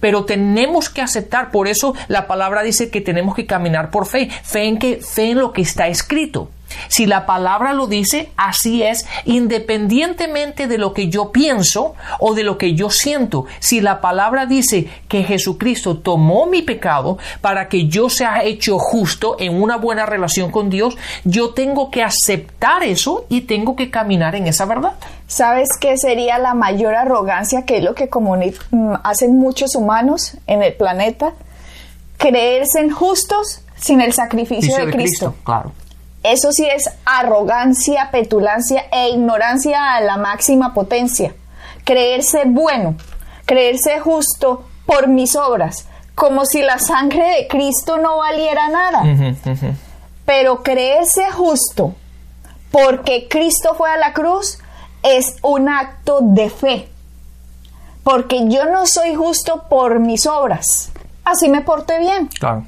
Pero 0.00 0.24
tenemos 0.24 0.88
que 0.90 1.02
aceptar, 1.02 1.50
por 1.50 1.68
eso 1.68 1.94
la 2.08 2.26
palabra 2.26 2.62
dice 2.62 2.90
que 2.90 3.00
tenemos 3.00 3.34
que 3.34 3.46
caminar 3.46 3.90
por 3.90 4.06
fe, 4.06 4.28
fe 4.42 4.64
en 4.64 4.78
que 4.78 4.96
fe 4.96 5.30
en 5.30 5.38
lo 5.38 5.52
que 5.52 5.62
está 5.62 5.88
escrito. 5.88 6.50
Si 6.88 7.06
la 7.06 7.26
palabra 7.26 7.72
lo 7.72 7.86
dice, 7.86 8.30
así 8.36 8.82
es, 8.82 9.06
independientemente 9.24 10.66
de 10.66 10.78
lo 10.78 10.92
que 10.92 11.08
yo 11.08 11.32
pienso 11.32 11.94
o 12.18 12.34
de 12.34 12.42
lo 12.42 12.58
que 12.58 12.74
yo 12.74 12.90
siento. 12.90 13.46
Si 13.58 13.80
la 13.80 14.00
palabra 14.00 14.46
dice 14.46 14.88
que 15.08 15.24
Jesucristo 15.24 15.98
tomó 15.98 16.46
mi 16.46 16.62
pecado 16.62 17.18
para 17.40 17.68
que 17.68 17.86
yo 17.86 18.08
sea 18.08 18.42
hecho 18.44 18.78
justo 18.78 19.36
en 19.38 19.60
una 19.60 19.76
buena 19.76 20.06
relación 20.06 20.50
con 20.50 20.70
Dios, 20.70 20.96
yo 21.24 21.50
tengo 21.50 21.90
que 21.90 22.02
aceptar 22.02 22.82
eso 22.82 23.26
y 23.28 23.42
tengo 23.42 23.76
que 23.76 23.90
caminar 23.90 24.34
en 24.34 24.46
esa 24.46 24.64
verdad. 24.64 24.94
¿Sabes 25.34 25.70
qué 25.80 25.98
sería 25.98 26.38
la 26.38 26.54
mayor 26.54 26.94
arrogancia 26.94 27.64
que 27.64 27.78
es 27.78 27.82
lo 27.82 27.96
que 27.96 28.08
mm, 28.08 28.92
hacen 29.02 29.36
muchos 29.36 29.74
humanos 29.74 30.36
en 30.46 30.62
el 30.62 30.74
planeta? 30.74 31.32
Creerse 32.18 32.78
en 32.78 32.92
justos 32.92 33.60
sin 33.74 34.00
el 34.00 34.12
sacrificio 34.12 34.76
de, 34.76 34.92
Cristo. 34.92 35.34
claro. 35.42 35.72
Eso 36.22 36.52
sí 36.52 36.68
es 36.72 36.88
arrogancia, 37.04 38.10
petulancia 38.12 38.84
e 38.92 39.08
ignorancia 39.08 39.96
a 39.96 40.00
la 40.02 40.18
máxima 40.18 40.72
potencia. 40.72 41.34
Creerse 41.82 42.44
bueno, 42.46 42.94
creerse 43.44 43.98
justo 43.98 44.68
por 44.86 45.08
mis 45.08 45.34
obras, 45.34 45.88
como 46.14 46.46
si 46.46 46.62
la 46.62 46.78
sangre 46.78 47.26
de 47.38 47.48
Cristo 47.48 47.98
no 47.98 48.18
valiera 48.18 48.68
nada. 48.68 49.02
Pero 50.24 50.62
creerse 50.62 51.28
justo 51.32 51.96
porque 52.70 53.26
Cristo 53.28 53.74
fue 53.74 53.90
a 53.90 53.96
la 53.96 54.12
cruz 54.12 54.60
es 55.04 55.36
un 55.42 55.68
acto 55.68 56.18
de 56.20 56.50
fe. 56.50 56.88
Porque 58.02 58.48
yo 58.48 58.66
no 58.66 58.86
soy 58.86 59.14
justo 59.14 59.64
por 59.68 60.00
mis 60.00 60.26
obras. 60.26 60.90
Así 61.24 61.48
me 61.48 61.60
porté 61.60 62.00
bien. 62.00 62.28
Claro. 62.38 62.64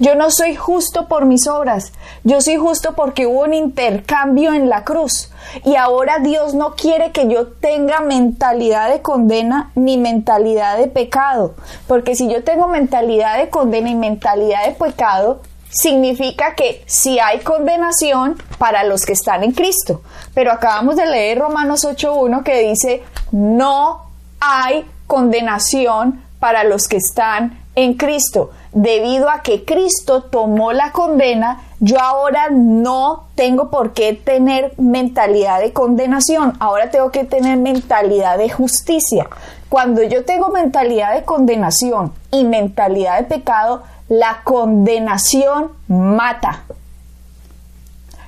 Yo 0.00 0.14
no 0.14 0.30
soy 0.30 0.54
justo 0.54 1.08
por 1.08 1.24
mis 1.24 1.48
obras. 1.48 1.92
Yo 2.22 2.40
soy 2.40 2.56
justo 2.56 2.94
porque 2.94 3.26
hubo 3.26 3.42
un 3.42 3.52
intercambio 3.52 4.54
en 4.54 4.68
la 4.68 4.84
cruz. 4.84 5.30
Y 5.64 5.74
ahora 5.74 6.20
Dios 6.20 6.54
no 6.54 6.76
quiere 6.76 7.10
que 7.10 7.26
yo 7.26 7.48
tenga 7.48 8.00
mentalidad 8.00 8.90
de 8.90 9.02
condena 9.02 9.72
ni 9.74 9.98
mentalidad 9.98 10.78
de 10.78 10.86
pecado. 10.86 11.56
Porque 11.88 12.14
si 12.14 12.28
yo 12.28 12.44
tengo 12.44 12.68
mentalidad 12.68 13.38
de 13.38 13.48
condena 13.48 13.90
y 13.90 13.96
mentalidad 13.96 14.66
de 14.66 14.72
pecado, 14.72 15.40
significa 15.70 16.54
que 16.54 16.82
si 16.86 17.18
hay 17.18 17.40
condenación 17.40 18.36
para 18.58 18.84
los 18.84 19.04
que 19.04 19.12
están 19.12 19.44
en 19.44 19.52
Cristo. 19.52 20.02
Pero 20.34 20.52
acabamos 20.52 20.96
de 20.96 21.06
leer 21.06 21.38
Romanos 21.38 21.84
8.1 21.84 22.42
que 22.42 22.68
dice, 22.68 23.02
no 23.32 24.02
hay 24.40 24.86
condenación 25.06 26.22
para 26.38 26.64
los 26.64 26.86
que 26.88 26.98
están 26.98 27.58
en 27.74 27.94
Cristo. 27.94 28.50
Debido 28.72 29.30
a 29.30 29.42
que 29.42 29.64
Cristo 29.64 30.22
tomó 30.22 30.72
la 30.72 30.92
condena, 30.92 31.62
yo 31.80 32.00
ahora 32.00 32.48
no 32.50 33.28
tengo 33.34 33.70
por 33.70 33.92
qué 33.92 34.12
tener 34.12 34.72
mentalidad 34.78 35.60
de 35.60 35.72
condenación, 35.72 36.54
ahora 36.60 36.90
tengo 36.90 37.10
que 37.10 37.24
tener 37.24 37.56
mentalidad 37.56 38.36
de 38.36 38.50
justicia. 38.50 39.28
Cuando 39.68 40.02
yo 40.02 40.24
tengo 40.24 40.48
mentalidad 40.48 41.14
de 41.14 41.24
condenación 41.24 42.12
y 42.30 42.44
mentalidad 42.44 43.18
de 43.18 43.24
pecado, 43.24 43.82
la 44.08 44.40
condenación 44.42 45.72
mata. 45.86 46.64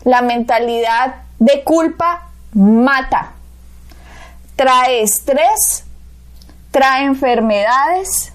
La 0.04 0.22
mentalidad 0.22 1.22
de 1.38 1.62
culpa 1.64 2.30
mata. 2.52 3.32
Trae 4.56 5.02
estrés, 5.02 5.84
trae 6.70 7.04
enfermedades, 7.04 8.32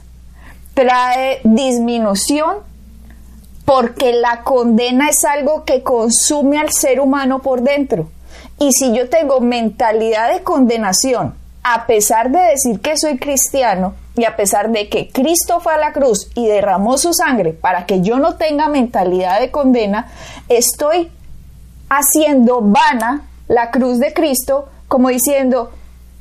trae 0.73 1.41
disminución, 1.43 2.57
porque 3.63 4.13
la 4.13 4.43
condena 4.43 5.09
es 5.09 5.23
algo 5.25 5.65
que 5.65 5.83
consume 5.83 6.59
al 6.59 6.71
ser 6.71 6.99
humano 6.99 7.41
por 7.41 7.61
dentro. 7.61 8.09
Y 8.59 8.71
si 8.73 8.95
yo 8.95 9.09
tengo 9.09 9.39
mentalidad 9.39 10.31
de 10.31 10.43
condenación, 10.43 11.35
a 11.63 11.87
pesar 11.87 12.29
de 12.29 12.39
decir 12.39 12.79
que 12.79 12.97
soy 12.97 13.17
cristiano 13.17 13.95
y 14.17 14.25
a 14.25 14.35
pesar 14.35 14.71
de 14.71 14.89
que 14.89 15.09
Cristo 15.09 15.59
fue 15.59 15.73
a 15.73 15.77
la 15.77 15.91
cruz 15.91 16.29
y 16.35 16.47
derramó 16.47 16.97
su 16.97 17.13
sangre 17.13 17.53
para 17.53 17.85
que 17.85 18.01
yo 18.01 18.17
no 18.17 18.35
tenga 18.35 18.69
mentalidad 18.69 19.39
de 19.39 19.51
condena, 19.51 20.07
estoy 20.47 21.11
haciendo 21.89 22.61
vana 22.61 23.23
la 23.47 23.71
cruz 23.71 23.99
de 23.99 24.13
Cristo 24.13 24.69
como 24.87 25.09
diciendo, 25.09 25.71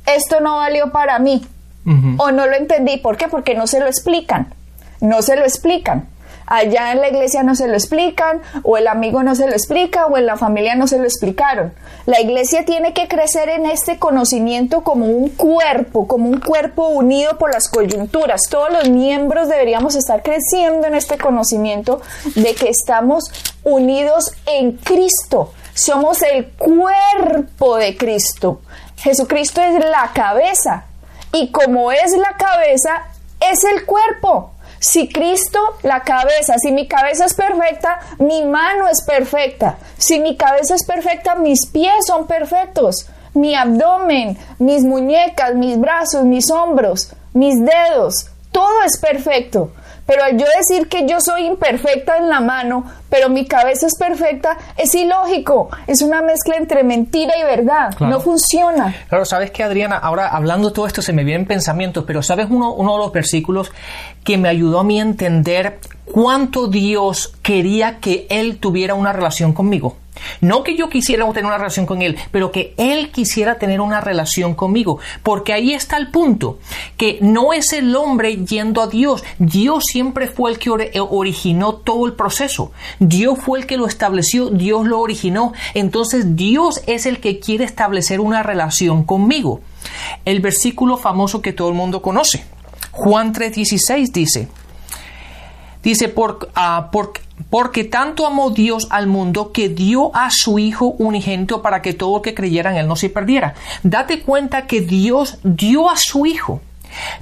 esto 0.05 0.39
no 0.41 0.57
valió 0.57 0.91
para 0.91 1.19
mí, 1.19 1.45
o 2.17 2.31
no 2.31 2.47
lo 2.47 2.55
entendí. 2.55 2.97
¿Por 2.97 3.15
qué? 3.15 3.27
Porque 3.27 3.53
no 3.53 3.67
se 3.67 3.79
lo 3.79 3.85
explican. 3.85 4.53
No 5.01 5.21
se 5.21 5.35
lo 5.35 5.43
explican. 5.43 6.07
Allá 6.47 6.91
en 6.91 7.01
la 7.01 7.09
iglesia 7.09 7.43
no 7.43 7.55
se 7.55 7.67
lo 7.67 7.73
explican, 7.73 8.41
o 8.63 8.77
el 8.77 8.87
amigo 8.87 9.23
no 9.23 9.35
se 9.35 9.47
lo 9.47 9.53
explica, 9.53 10.05
o 10.05 10.17
en 10.17 10.25
la 10.25 10.37
familia 10.37 10.75
no 10.75 10.87
se 10.87 10.97
lo 10.97 11.05
explicaron. 11.05 11.73
La 12.05 12.21
iglesia 12.21 12.65
tiene 12.65 12.93
que 12.93 13.07
crecer 13.07 13.49
en 13.49 13.65
este 13.65 13.97
conocimiento 13.97 14.83
como 14.83 15.07
un 15.07 15.29
cuerpo, 15.29 16.07
como 16.07 16.29
un 16.29 16.39
cuerpo 16.39 16.87
unido 16.89 17.37
por 17.37 17.51
las 17.51 17.67
coyunturas. 17.67 18.41
Todos 18.49 18.71
los 18.71 18.89
miembros 18.89 19.49
deberíamos 19.49 19.95
estar 19.95 20.21
creciendo 20.21 20.87
en 20.87 20.95
este 20.95 21.17
conocimiento 21.17 22.01
de 22.35 22.53
que 22.53 22.69
estamos 22.69 23.31
unidos 23.63 24.33
en 24.45 24.73
Cristo. 24.73 25.51
somos 25.73 26.21
el 26.21 26.47
cuerpo 26.51 27.75
de 27.75 27.97
Cristo. 27.97 28.61
Jesucristo 28.97 29.61
es 29.61 29.83
la 29.83 30.11
cabeza 30.13 30.85
y 31.33 31.51
como 31.51 31.91
es 31.91 32.15
la 32.15 32.37
cabeza, 32.37 33.03
es 33.41 33.63
el 33.65 33.85
cuerpo. 33.85 34.54
Si 34.87 35.09
Cristo, 35.09 35.59
la 35.81 36.01
cabeza, 36.01 36.59
si 36.59 36.71
mi 36.71 36.87
cabeza 36.87 37.25
es 37.25 37.33
perfecta, 37.33 37.99
mi 38.19 38.45
mano 38.45 38.87
es 38.87 39.03
perfecta. 39.03 39.79
Si 39.97 40.19
mi 40.19 40.37
cabeza 40.37 40.75
es 40.75 40.85
perfecta, 40.85 41.33
mis 41.33 41.65
pies 41.65 42.05
son 42.05 42.27
perfectos. 42.27 43.07
Mi 43.33 43.55
abdomen, 43.55 44.37
mis 44.59 44.83
muñecas, 44.83 45.55
mis 45.55 45.79
brazos, 45.79 46.25
mis 46.25 46.51
hombros, 46.51 47.11
mis 47.33 47.55
dedos, 47.65 48.27
todo 48.51 48.83
es 48.85 48.99
perfecto. 48.99 49.71
Pero 50.05 50.23
al 50.23 50.37
yo 50.37 50.45
decir 50.57 50.87
que 50.87 51.07
yo 51.07 51.19
soy 51.19 51.45
imperfecta 51.45 52.17
en 52.17 52.29
la 52.29 52.39
mano, 52.39 52.85
pero 53.09 53.29
mi 53.29 53.45
cabeza 53.45 53.87
es 53.87 53.97
perfecta, 53.97 54.57
es 54.77 54.93
ilógico. 54.93 55.69
Es 55.87 56.01
una 56.01 56.21
mezcla 56.21 56.57
entre 56.57 56.83
mentira 56.83 57.33
y 57.37 57.43
verdad. 57.43 57.95
No 57.99 58.19
funciona. 58.19 58.95
Claro, 59.09 59.25
sabes 59.25 59.51
que 59.51 59.63
Adriana, 59.63 59.97
ahora 59.97 60.27
hablando 60.27 60.71
todo 60.71 60.85
esto 60.85 61.01
se 61.01 61.13
me 61.13 61.23
vienen 61.23 61.47
pensamientos, 61.47 62.03
pero 62.05 62.21
sabes 62.21 62.47
uno, 62.49 62.73
uno 62.73 62.93
de 62.93 62.99
los 62.99 63.11
versículos 63.11 63.71
que 64.23 64.37
me 64.37 64.49
ayudó 64.49 64.79
a 64.79 64.83
mí 64.83 64.99
a 64.99 65.03
entender 65.03 65.79
cuánto 66.05 66.67
Dios 66.67 67.33
quería 67.41 67.99
que 67.99 68.27
Él 68.29 68.57
tuviera 68.57 68.93
una 68.93 69.11
relación 69.11 69.53
conmigo. 69.53 69.97
No 70.41 70.63
que 70.63 70.75
yo 70.75 70.89
quisiera 70.89 71.25
tener 71.27 71.45
una 71.45 71.57
relación 71.57 71.85
con 71.85 72.01
Él, 72.01 72.17
pero 72.31 72.51
que 72.51 72.73
Él 72.77 73.11
quisiera 73.11 73.57
tener 73.57 73.81
una 73.81 74.01
relación 74.01 74.55
conmigo. 74.55 74.99
Porque 75.23 75.53
ahí 75.53 75.73
está 75.73 75.97
el 75.97 76.11
punto, 76.11 76.59
que 76.97 77.19
no 77.21 77.53
es 77.53 77.73
el 77.73 77.95
hombre 77.95 78.37
yendo 78.45 78.81
a 78.81 78.87
Dios. 78.87 79.23
Dios 79.39 79.83
siempre 79.85 80.27
fue 80.27 80.51
el 80.51 80.59
que 80.59 80.69
eh, 80.69 80.99
originó 80.99 81.75
todo 81.75 82.05
el 82.05 82.13
proceso. 82.13 82.71
Dios 82.99 83.39
fue 83.39 83.59
el 83.59 83.65
que 83.65 83.77
lo 83.77 83.87
estableció, 83.87 84.49
Dios 84.49 84.85
lo 84.85 84.99
originó. 84.99 85.53
Entonces 85.73 86.35
Dios 86.35 86.81
es 86.87 87.05
el 87.05 87.19
que 87.19 87.39
quiere 87.39 87.65
establecer 87.65 88.19
una 88.19 88.43
relación 88.43 89.03
conmigo. 89.03 89.61
El 90.25 90.39
versículo 90.39 90.97
famoso 90.97 91.41
que 91.41 91.53
todo 91.53 91.69
el 91.69 91.75
mundo 91.75 92.01
conoce. 92.01 92.43
Juan 92.91 93.33
3:16 93.33 94.11
dice, 94.11 94.47
dice, 95.89 96.09
por, 96.09 96.49
uh, 96.57 96.91
por, 96.91 97.13
porque 97.49 97.83
tanto 97.83 98.25
amó 98.25 98.49
Dios 98.49 98.87
al 98.89 99.07
mundo 99.07 99.51
que 99.51 99.69
dio 99.69 100.13
a 100.15 100.29
su 100.31 100.59
Hijo 100.59 100.95
unigénito 100.97 101.61
para 101.61 101.81
que 101.81 101.93
todo 101.93 102.17
el 102.17 102.21
que 102.21 102.33
creyera 102.33 102.71
en 102.71 102.77
Él 102.77 102.87
no 102.87 102.95
se 102.95 103.09
perdiera. 103.09 103.53
Date 103.83 104.21
cuenta 104.21 104.67
que 104.67 104.81
Dios 104.81 105.37
dio 105.43 105.89
a 105.89 105.95
su 105.95 106.25
Hijo. 106.25 106.61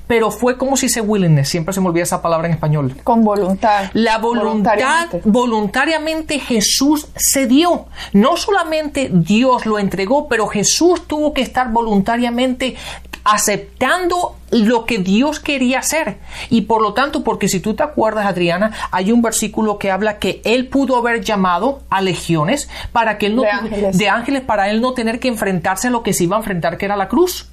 Pero 0.08 0.32
fue 0.32 0.58
como 0.58 0.77
si 0.77 0.89
se 0.89 1.01
willingness, 1.01 1.50
siempre 1.50 1.74
se 1.74 1.82
me 1.82 1.88
olvida 1.88 2.03
esa 2.03 2.22
palabra 2.22 2.48
en 2.48 2.53
español. 2.53 2.96
Con 3.03 3.24
voluntad. 3.24 3.89
La 3.93 4.17
voluntad, 4.20 4.43
voluntariamente. 4.43 5.22
voluntariamente 5.25 6.39
Jesús 6.39 7.08
se 7.15 7.48
dio. 7.48 7.88
No 8.12 8.38
solamente 8.38 9.10
Dios 9.12 9.65
lo 9.65 9.79
entregó, 9.79 10.27
pero 10.27 10.48
Jesús 10.48 11.08
tuvo 11.08 11.34
que 11.34 11.41
estar 11.41 11.72
voluntariamente 11.72 12.75
aceptando 13.24 14.36
lo 14.51 14.86
que 14.86 15.00
Dios 15.00 15.39
quería 15.39 15.80
hacer. 15.80 16.18
Y 16.50 16.62
por 16.62 16.82
lo 16.82 16.94
tanto, 16.94 17.24
porque 17.24 17.48
si 17.48 17.60
tú 17.60 17.74
te 17.74 17.84
acuerdas, 17.84 18.25
Adriana, 18.25 18.72
hay 18.92 19.12
un 19.12 19.22
versículo 19.22 19.77
que 19.77 19.92
habla 19.92 20.20
que 20.20 20.42
él 20.46 20.68
pudo 20.68 20.98
haber 20.98 21.22
llamado 21.22 21.82
a 21.89 22.01
legiones 22.01 22.70
para 22.92 23.18
que 23.18 23.27
él 23.27 23.36
no, 23.36 23.44
De 23.44 23.50
ángeles. 23.50 23.98
de 23.98 24.10
ángeles 24.10 24.42
para 24.42 24.70
él 24.70 24.82
no 24.82 24.94
tener 24.94 25.20
que 25.20 25.27
enfrentarse 25.27 25.88
a 25.88 25.92
lo 25.92 26.03
que 26.03 26.13
se 26.13 26.25
iba 26.25 26.36
a 26.36 26.39
enfrentar, 26.39 26.77
que 26.77 26.86
era 26.86 26.96
la 26.96 27.08
cruz. 27.08 27.50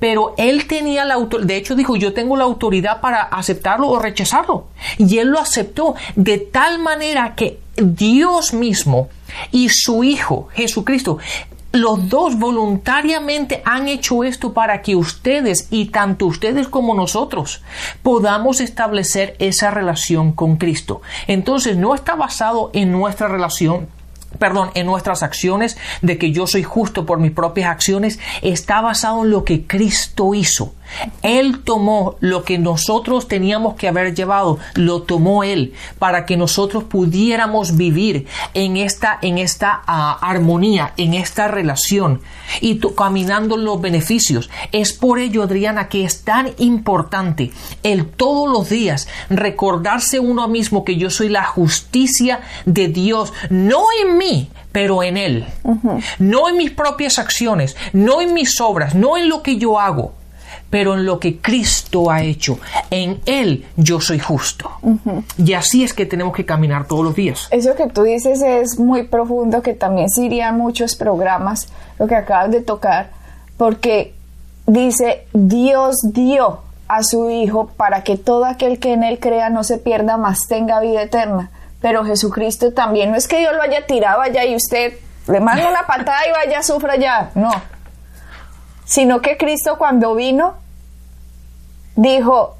Pero 0.00 0.34
él 0.38 0.66
tenía 0.66 1.04
la 1.04 1.14
autoridad, 1.14 1.46
de 1.46 1.56
hecho 1.56 1.76
dijo, 1.76 1.94
yo 1.96 2.12
tengo 2.12 2.36
la 2.36 2.44
autoridad 2.44 3.00
para 3.00 3.22
aceptarlo 3.22 3.88
o 3.88 3.98
rechazarlo. 3.98 4.66
Y 4.98 5.18
él 5.18 5.28
lo 5.28 5.38
aceptó 5.38 5.94
de 6.16 6.38
tal 6.38 6.80
manera 6.80 7.34
que 7.36 7.60
Dios 7.76 8.52
mismo 8.52 9.08
y 9.50 9.68
su 9.68 10.02
Hijo, 10.04 10.48
Jesucristo, 10.52 11.18
los 11.72 12.08
dos 12.08 12.38
voluntariamente 12.38 13.62
han 13.64 13.88
hecho 13.88 14.24
esto 14.24 14.52
para 14.52 14.82
que 14.82 14.94
ustedes 14.94 15.68
y 15.70 15.86
tanto 15.86 16.26
ustedes 16.26 16.68
como 16.68 16.94
nosotros 16.94 17.62
podamos 18.02 18.60
establecer 18.60 19.36
esa 19.38 19.70
relación 19.70 20.32
con 20.32 20.56
Cristo. 20.56 21.00
Entonces 21.26 21.76
no 21.76 21.94
está 21.94 22.14
basado 22.14 22.70
en 22.74 22.92
nuestra 22.92 23.28
relación 23.28 23.88
perdón, 24.38 24.70
en 24.74 24.86
nuestras 24.86 25.22
acciones, 25.22 25.76
de 26.00 26.18
que 26.18 26.32
yo 26.32 26.46
soy 26.46 26.62
justo 26.62 27.06
por 27.06 27.18
mis 27.18 27.32
propias 27.32 27.70
acciones, 27.70 28.18
está 28.40 28.80
basado 28.80 29.24
en 29.24 29.30
lo 29.30 29.44
que 29.44 29.66
Cristo 29.66 30.34
hizo. 30.34 30.74
Él 31.22 31.60
tomó 31.64 32.16
lo 32.20 32.44
que 32.44 32.58
nosotros 32.58 33.28
teníamos 33.28 33.74
que 33.74 33.88
haber 33.88 34.14
llevado, 34.14 34.58
lo 34.74 35.02
tomó 35.02 35.44
Él 35.44 35.74
para 35.98 36.26
que 36.26 36.36
nosotros 36.36 36.84
pudiéramos 36.84 37.76
vivir 37.76 38.26
en 38.54 38.76
esta, 38.76 39.18
en 39.22 39.38
esta 39.38 39.82
uh, 39.86 40.24
armonía, 40.24 40.92
en 40.96 41.14
esta 41.14 41.48
relación 41.48 42.20
y 42.60 42.80
caminando 42.96 43.56
los 43.56 43.80
beneficios. 43.80 44.50
Es 44.72 44.92
por 44.92 45.18
ello, 45.18 45.42
Adriana, 45.42 45.88
que 45.88 46.04
es 46.04 46.22
tan 46.22 46.50
importante 46.58 47.52
el 47.82 48.06
todos 48.06 48.50
los 48.50 48.68
días 48.68 49.08
recordarse 49.30 50.20
uno 50.20 50.48
mismo 50.48 50.84
que 50.84 50.96
yo 50.96 51.10
soy 51.10 51.28
la 51.28 51.44
justicia 51.44 52.40
de 52.66 52.88
Dios, 52.88 53.32
no 53.50 53.84
en 54.02 54.18
mí, 54.18 54.50
pero 54.72 55.02
en 55.02 55.16
Él. 55.16 55.46
Uh 55.62 55.76
-huh. 55.76 56.04
No 56.18 56.48
en 56.48 56.56
mis 56.56 56.70
propias 56.70 57.18
acciones, 57.18 57.76
no 57.92 58.20
en 58.20 58.34
mis 58.34 58.60
obras, 58.60 58.94
no 58.94 59.16
en 59.16 59.28
lo 59.28 59.42
que 59.42 59.56
yo 59.56 59.78
hago, 59.78 60.14
pero 60.70 60.94
en 60.94 61.04
lo 61.04 61.18
que 61.18 61.38
Cristo 61.38 62.10
ha 62.10 62.22
hecho. 62.22 62.58
En 62.90 63.20
Él 63.26 63.66
yo 63.76 64.00
soy 64.00 64.18
justo. 64.18 64.70
Uh 64.82 64.96
-huh. 65.04 65.24
Y 65.38 65.54
así 65.54 65.84
es 65.84 65.92
que 65.94 66.06
tenemos 66.06 66.34
que 66.34 66.44
caminar 66.44 66.86
todos 66.86 67.04
los 67.04 67.14
días. 67.14 67.48
Eso 67.50 67.74
que 67.74 67.88
tú 67.88 68.02
dices 68.02 68.42
es 68.42 68.78
muy 68.78 69.04
profundo, 69.04 69.62
que 69.62 69.74
también 69.74 70.08
se 70.08 70.22
iría 70.22 70.48
a 70.48 70.52
muchos 70.52 70.96
programas, 70.96 71.68
lo 71.98 72.06
que 72.06 72.16
acabas 72.16 72.50
de 72.50 72.60
tocar, 72.60 73.10
porque 73.56 74.14
dice, 74.66 75.26
Dios 75.32 75.96
dio 76.12 76.60
a 76.88 77.02
su 77.02 77.30
Hijo 77.30 77.68
para 77.76 78.02
que 78.04 78.16
todo 78.16 78.44
aquel 78.44 78.78
que 78.78 78.92
en 78.92 79.02
Él 79.02 79.18
crea 79.18 79.50
no 79.50 79.64
se 79.64 79.78
pierda, 79.78 80.16
más 80.16 80.46
tenga 80.48 80.80
vida 80.80 81.02
eterna. 81.02 81.50
Pero 81.80 82.04
Jesucristo 82.04 82.72
también, 82.72 83.10
no 83.10 83.16
es 83.16 83.26
que 83.26 83.38
Dios 83.38 83.52
lo 83.54 83.62
haya 83.62 83.86
tirado 83.86 84.20
allá 84.20 84.44
y 84.44 84.54
usted 84.54 84.94
le 85.28 85.40
manda 85.40 85.68
una 85.68 85.86
patada 85.86 86.20
y 86.28 86.32
vaya, 86.32 86.62
sufra 86.62 86.96
ya, 86.96 87.30
no. 87.34 87.50
Sino 88.92 89.22
que 89.22 89.38
Cristo 89.38 89.78
cuando 89.78 90.14
vino, 90.14 90.52
dijo, 91.96 92.56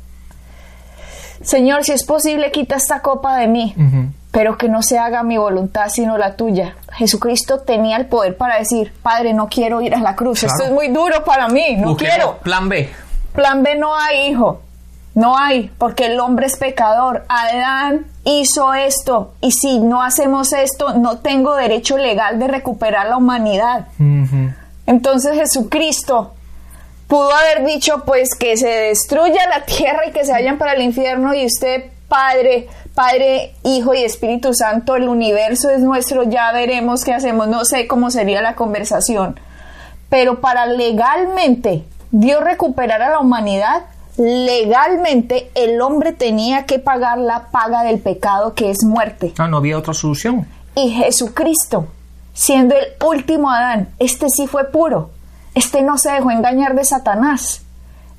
Señor, 1.42 1.84
si 1.84 1.92
es 1.92 2.06
posible, 2.06 2.50
quita 2.50 2.76
esta 2.76 3.02
copa 3.02 3.36
de 3.36 3.48
mí, 3.48 3.74
uh 3.76 3.80
-huh. 3.82 4.12
pero 4.30 4.56
que 4.56 4.66
no 4.70 4.82
se 4.82 4.98
haga 4.98 5.22
mi 5.24 5.36
voluntad 5.36 5.90
sino 5.90 6.16
la 6.16 6.34
tuya. 6.34 6.74
Jesucristo 6.94 7.58
tenía 7.58 7.98
el 7.98 8.06
poder 8.06 8.38
para 8.38 8.56
decir, 8.56 8.94
Padre, 9.02 9.34
no 9.34 9.50
quiero 9.50 9.82
ir 9.82 9.94
a 9.94 9.98
la 10.00 10.16
cruz, 10.16 10.40
claro. 10.40 10.54
esto 10.54 10.64
es 10.68 10.72
muy 10.72 10.88
duro 10.88 11.22
para 11.22 11.48
mí, 11.48 11.76
no 11.76 11.88
Busquemos 11.88 12.14
quiero. 12.14 12.38
Plan 12.38 12.66
B. 12.70 12.88
Plan 13.34 13.62
B 13.62 13.74
no 13.74 13.94
hay, 13.94 14.28
hijo. 14.30 14.62
No 15.14 15.36
hay, 15.36 15.70
porque 15.76 16.06
el 16.06 16.18
hombre 16.18 16.46
es 16.46 16.56
pecador. 16.56 17.26
Adán 17.28 18.06
hizo 18.24 18.72
esto 18.72 19.34
y 19.42 19.50
si 19.50 19.80
no 19.80 20.02
hacemos 20.02 20.54
esto, 20.54 20.94
no 20.94 21.18
tengo 21.18 21.56
derecho 21.56 21.98
legal 21.98 22.38
de 22.38 22.48
recuperar 22.48 23.06
la 23.08 23.18
humanidad. 23.18 23.88
Uh 23.98 24.02
-huh. 24.04 24.54
Entonces 24.86 25.34
Jesucristo 25.36 26.32
pudo 27.08 27.30
haber 27.34 27.66
dicho 27.66 28.04
pues 28.06 28.34
que 28.34 28.56
se 28.56 28.68
destruya 28.68 29.48
la 29.48 29.64
tierra 29.64 30.06
y 30.08 30.12
que 30.12 30.24
se 30.24 30.32
vayan 30.32 30.58
para 30.58 30.72
el 30.72 30.82
infierno 30.82 31.34
y 31.34 31.44
usted, 31.44 31.90
Padre, 32.08 32.68
Padre, 32.94 33.54
Hijo 33.64 33.94
y 33.94 34.02
Espíritu 34.02 34.54
Santo, 34.54 34.96
el 34.96 35.08
universo 35.08 35.70
es 35.70 35.80
nuestro, 35.80 36.24
ya 36.24 36.52
veremos 36.52 37.04
qué 37.04 37.14
hacemos, 37.14 37.48
no 37.48 37.64
sé 37.64 37.86
cómo 37.86 38.10
sería 38.10 38.42
la 38.42 38.54
conversación. 38.54 39.38
Pero 40.08 40.40
para 40.40 40.66
legalmente 40.66 41.84
Dios 42.10 42.42
recuperar 42.42 43.00
a 43.02 43.10
la 43.10 43.18
humanidad, 43.18 43.82
legalmente 44.18 45.50
el 45.54 45.80
hombre 45.80 46.12
tenía 46.12 46.66
que 46.66 46.78
pagar 46.78 47.18
la 47.18 47.48
paga 47.50 47.82
del 47.82 47.98
pecado 47.98 48.54
que 48.54 48.70
es 48.70 48.84
muerte. 48.84 49.32
Ah, 49.38 49.48
no 49.48 49.56
había 49.56 49.78
otra 49.78 49.94
solución. 49.94 50.46
Y 50.74 50.90
Jesucristo, 50.90 51.86
siendo 52.32 52.74
el 52.74 52.86
último 53.04 53.50
Adán, 53.50 53.88
este 53.98 54.28
sí 54.28 54.46
fue 54.46 54.70
puro. 54.70 55.10
Este 55.54 55.82
no 55.82 55.98
se 55.98 56.10
dejó 56.10 56.30
engañar 56.30 56.74
de 56.74 56.84
Satanás. 56.84 57.62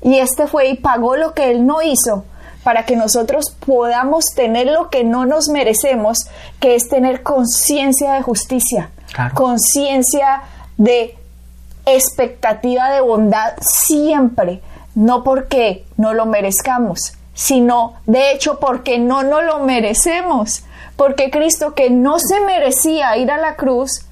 Y 0.02 0.18
este 0.18 0.46
fue 0.46 0.68
y 0.68 0.76
pagó 0.76 1.16
lo 1.16 1.34
que 1.34 1.50
él 1.50 1.66
no 1.66 1.82
hizo 1.82 2.24
para 2.62 2.86
que 2.86 2.96
nosotros 2.96 3.54
podamos 3.64 4.24
tener 4.34 4.68
lo 4.68 4.88
que 4.88 5.04
no 5.04 5.26
nos 5.26 5.48
merecemos, 5.48 6.26
que 6.60 6.74
es 6.74 6.88
tener 6.88 7.22
conciencia 7.22 8.14
de 8.14 8.22
justicia, 8.22 8.90
claro. 9.12 9.34
conciencia 9.34 10.42
de 10.78 11.16
expectativa 11.86 12.90
de 12.90 13.02
bondad 13.02 13.52
siempre 13.60 14.62
no 14.94 15.24
porque 15.24 15.84
no 15.96 16.14
lo 16.14 16.26
merezcamos, 16.26 17.14
sino 17.34 17.94
de 18.06 18.32
hecho 18.32 18.58
porque 18.60 18.98
no 18.98 19.22
nos 19.22 19.44
lo 19.44 19.60
merecemos, 19.60 20.64
porque 20.96 21.30
Cristo 21.30 21.74
que 21.74 21.90
no 21.90 22.18
se 22.18 22.40
merecía 22.40 23.16
ir 23.16 23.30
a 23.30 23.38
la 23.38 23.56
cruz, 23.56 24.06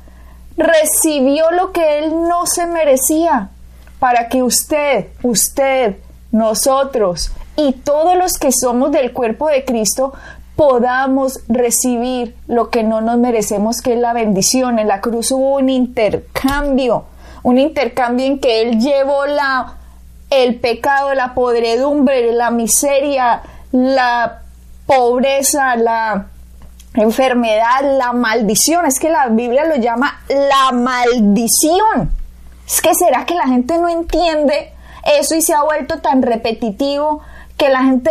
recibió 0.57 1.51
lo 1.51 1.73
que 1.73 1.99
él 1.99 2.29
no 2.29 2.47
se 2.47 2.66
merecía, 2.66 3.51
para 3.99 4.29
que 4.29 4.42
usted, 4.42 5.07
usted, 5.23 5.97
nosotros 6.33 7.31
y 7.57 7.73
todos 7.73 8.16
los 8.16 8.33
que 8.38 8.51
somos 8.51 8.90
del 8.90 9.12
cuerpo 9.12 9.49
de 9.49 9.64
Cristo 9.64 10.12
podamos 10.57 11.40
recibir 11.49 12.35
lo 12.47 12.71
que 12.71 12.83
no 12.83 13.01
nos 13.01 13.18
merecemos, 13.18 13.81
que 13.81 13.95
es 13.95 14.01
la 14.01 14.12
bendición. 14.12 14.79
En 14.79 14.88
la 14.88 15.01
cruz 15.01 15.31
hubo 15.31 15.57
un 15.57 15.68
intercambio, 15.68 17.05
un 17.42 17.59
intercambio 17.59 18.27
en 18.27 18.38
que 18.38 18.62
Él 18.62 18.81
llevó 18.81 19.27
la, 19.27 19.77
el 20.31 20.57
pecado, 20.57 21.14
la 21.14 21.35
podredumbre, 21.35 22.33
la 22.33 22.51
miseria, 22.51 23.42
la 23.73 24.42
pobreza, 24.87 25.77
la 25.77 26.27
enfermedad, 26.94 27.98
la 27.98 28.12
maldición. 28.12 28.87
Es 28.87 28.98
que 28.98 29.11
la 29.11 29.28
Biblia 29.28 29.64
lo 29.64 29.76
llama 29.76 30.20
la 30.28 30.72
maldición. 30.72 32.11
Es 32.66 32.81
que 32.81 32.94
será 32.94 33.26
que 33.26 33.35
la 33.35 33.46
gente 33.46 33.78
no 33.78 33.88
entiende 33.88 34.72
eso 35.18 35.35
y 35.35 35.42
se 35.42 35.55
ha 35.55 35.62
vuelto 35.62 36.00
tan 36.00 36.22
repetitivo 36.22 37.20
que 37.57 37.68
la 37.68 37.83
gente 37.85 38.11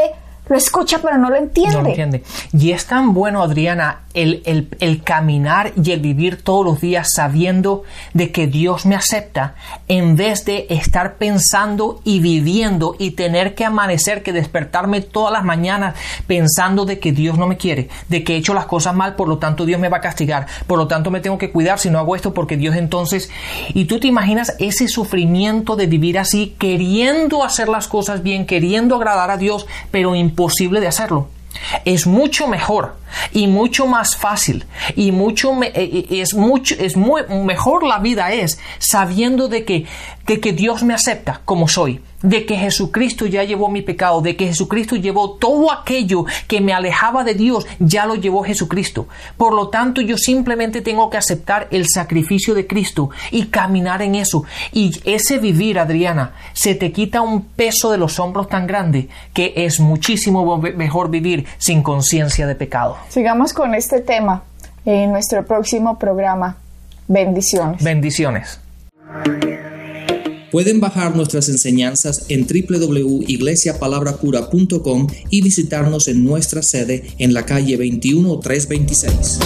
lo 0.51 0.57
escucha 0.57 0.99
pero 1.01 1.17
no 1.17 1.29
lo 1.29 1.37
entiende. 1.37 2.23
Y 2.51 2.71
es 2.71 2.85
tan 2.85 3.13
bueno, 3.13 3.41
Adriana, 3.41 4.01
el, 4.13 4.67
el, 4.81 5.01
caminar 5.01 5.71
y 5.81 5.91
el 5.91 6.01
vivir 6.01 6.41
todos 6.43 6.65
los 6.65 6.81
días 6.81 7.07
sabiendo 7.15 7.83
de 8.13 8.33
que 8.33 8.47
Dios 8.47 8.85
me 8.85 8.95
acepta 8.95 9.55
en 9.87 10.17
vez 10.17 10.43
de 10.43 10.67
estar 10.69 11.15
pensando 11.15 12.01
y 12.03 12.19
viviendo 12.19 12.97
y 12.99 13.11
tener 13.11 13.55
que 13.55 13.63
amanecer, 13.63 14.23
que 14.23 14.33
despertarme 14.33 14.99
todas 14.99 15.31
las 15.31 15.45
mañanas 15.45 15.95
pensando 16.27 16.83
de 16.83 16.99
que 16.99 17.13
Dios 17.13 17.37
no 17.37 17.47
me 17.47 17.55
quiere, 17.55 17.87
de 18.09 18.25
que 18.25 18.33
he 18.33 18.37
hecho 18.37 18.53
las 18.53 18.65
cosas 18.65 18.93
mal, 18.93 19.15
por 19.15 19.29
lo 19.29 19.37
tanto 19.37 19.65
Dios 19.65 19.79
me 19.79 19.87
va 19.87 19.97
a 19.97 20.01
castigar, 20.01 20.47
por 20.67 20.77
lo 20.77 20.87
tanto 20.89 21.11
me 21.11 21.21
tengo 21.21 21.37
que 21.37 21.51
cuidar 21.51 21.79
si 21.79 21.89
no 21.89 21.97
hago 21.97 22.17
esto 22.17 22.33
porque 22.33 22.57
Dios 22.57 22.75
entonces... 22.75 23.29
Y 23.73 23.85
tú 23.85 24.01
te 24.01 24.07
imaginas 24.07 24.53
ese 24.59 24.89
sufrimiento 24.89 25.77
de 25.77 25.87
vivir 25.87 26.19
así, 26.19 26.57
queriendo 26.59 27.45
hacer 27.45 27.69
las 27.69 27.87
cosas 27.87 28.21
bien, 28.21 28.45
queriendo 28.45 28.97
agradar 28.97 29.31
a 29.31 29.37
Dios, 29.37 29.65
pero 29.91 30.13
imposible 30.13 30.40
de 30.79 30.87
hacerlo. 30.87 31.27
Es 31.85 32.07
mucho 32.07 32.47
mejor 32.47 32.95
y 33.33 33.47
mucho 33.47 33.87
más 33.87 34.15
fácil 34.15 34.65
y 34.95 35.11
mucho 35.11 35.51
eh, 35.63 35.71
eh, 35.75 36.05
es 36.09 36.33
mucho 36.33 36.75
es 36.77 36.95
muy 36.95 37.21
mejor 37.43 37.83
la 37.83 37.99
vida 37.99 38.31
es 38.31 38.59
sabiendo 38.79 39.47
de 39.47 39.65
que 39.65 39.85
de 40.25 40.39
que 40.39 40.53
Dios 40.53 40.83
me 40.83 40.93
acepta 40.93 41.41
como 41.45 41.67
soy 41.67 42.01
de 42.21 42.45
que 42.45 42.57
Jesucristo 42.57 43.25
ya 43.25 43.43
llevó 43.43 43.69
mi 43.69 43.81
pecado, 43.81 44.21
de 44.21 44.35
que 44.35 44.47
Jesucristo 44.47 44.95
llevó 44.95 45.31
todo 45.31 45.71
aquello 45.71 46.25
que 46.47 46.61
me 46.61 46.73
alejaba 46.73 47.23
de 47.23 47.33
Dios, 47.33 47.65
ya 47.79 48.05
lo 48.05 48.15
llevó 48.15 48.43
Jesucristo. 48.43 49.07
Por 49.37 49.53
lo 49.53 49.69
tanto, 49.69 50.01
yo 50.01 50.17
simplemente 50.17 50.81
tengo 50.81 51.09
que 51.09 51.17
aceptar 51.17 51.67
el 51.71 51.87
sacrificio 51.87 52.53
de 52.53 52.67
Cristo 52.67 53.09
y 53.31 53.45
caminar 53.45 54.01
en 54.01 54.15
eso. 54.15 54.43
Y 54.71 54.99
ese 55.05 55.39
vivir, 55.39 55.79
Adriana, 55.79 56.33
se 56.53 56.75
te 56.75 56.91
quita 56.91 57.21
un 57.21 57.43
peso 57.43 57.91
de 57.91 57.97
los 57.97 58.19
hombros 58.19 58.47
tan 58.49 58.67
grande 58.67 59.09
que 59.33 59.53
es 59.55 59.79
muchísimo 59.79 60.57
mejor 60.57 61.09
vivir 61.09 61.45
sin 61.57 61.81
conciencia 61.81 62.47
de 62.47 62.55
pecado. 62.55 62.97
Sigamos 63.09 63.53
con 63.53 63.75
este 63.75 64.01
tema 64.01 64.43
en 64.85 65.11
nuestro 65.11 65.45
próximo 65.45 65.99
programa. 65.99 66.57
Bendiciones. 67.07 67.83
Bendiciones. 67.83 68.59
Pueden 70.51 70.81
bajar 70.81 71.15
nuestras 71.15 71.47
enseñanzas 71.47 72.25
en 72.27 72.45
www.iglesiapalabracura.com 72.45 75.07
y 75.29 75.41
visitarnos 75.41 76.09
en 76.09 76.25
nuestra 76.25 76.61
sede 76.61 77.13
en 77.19 77.33
la 77.33 77.45
calle 77.45 77.77
21326. 77.77 79.39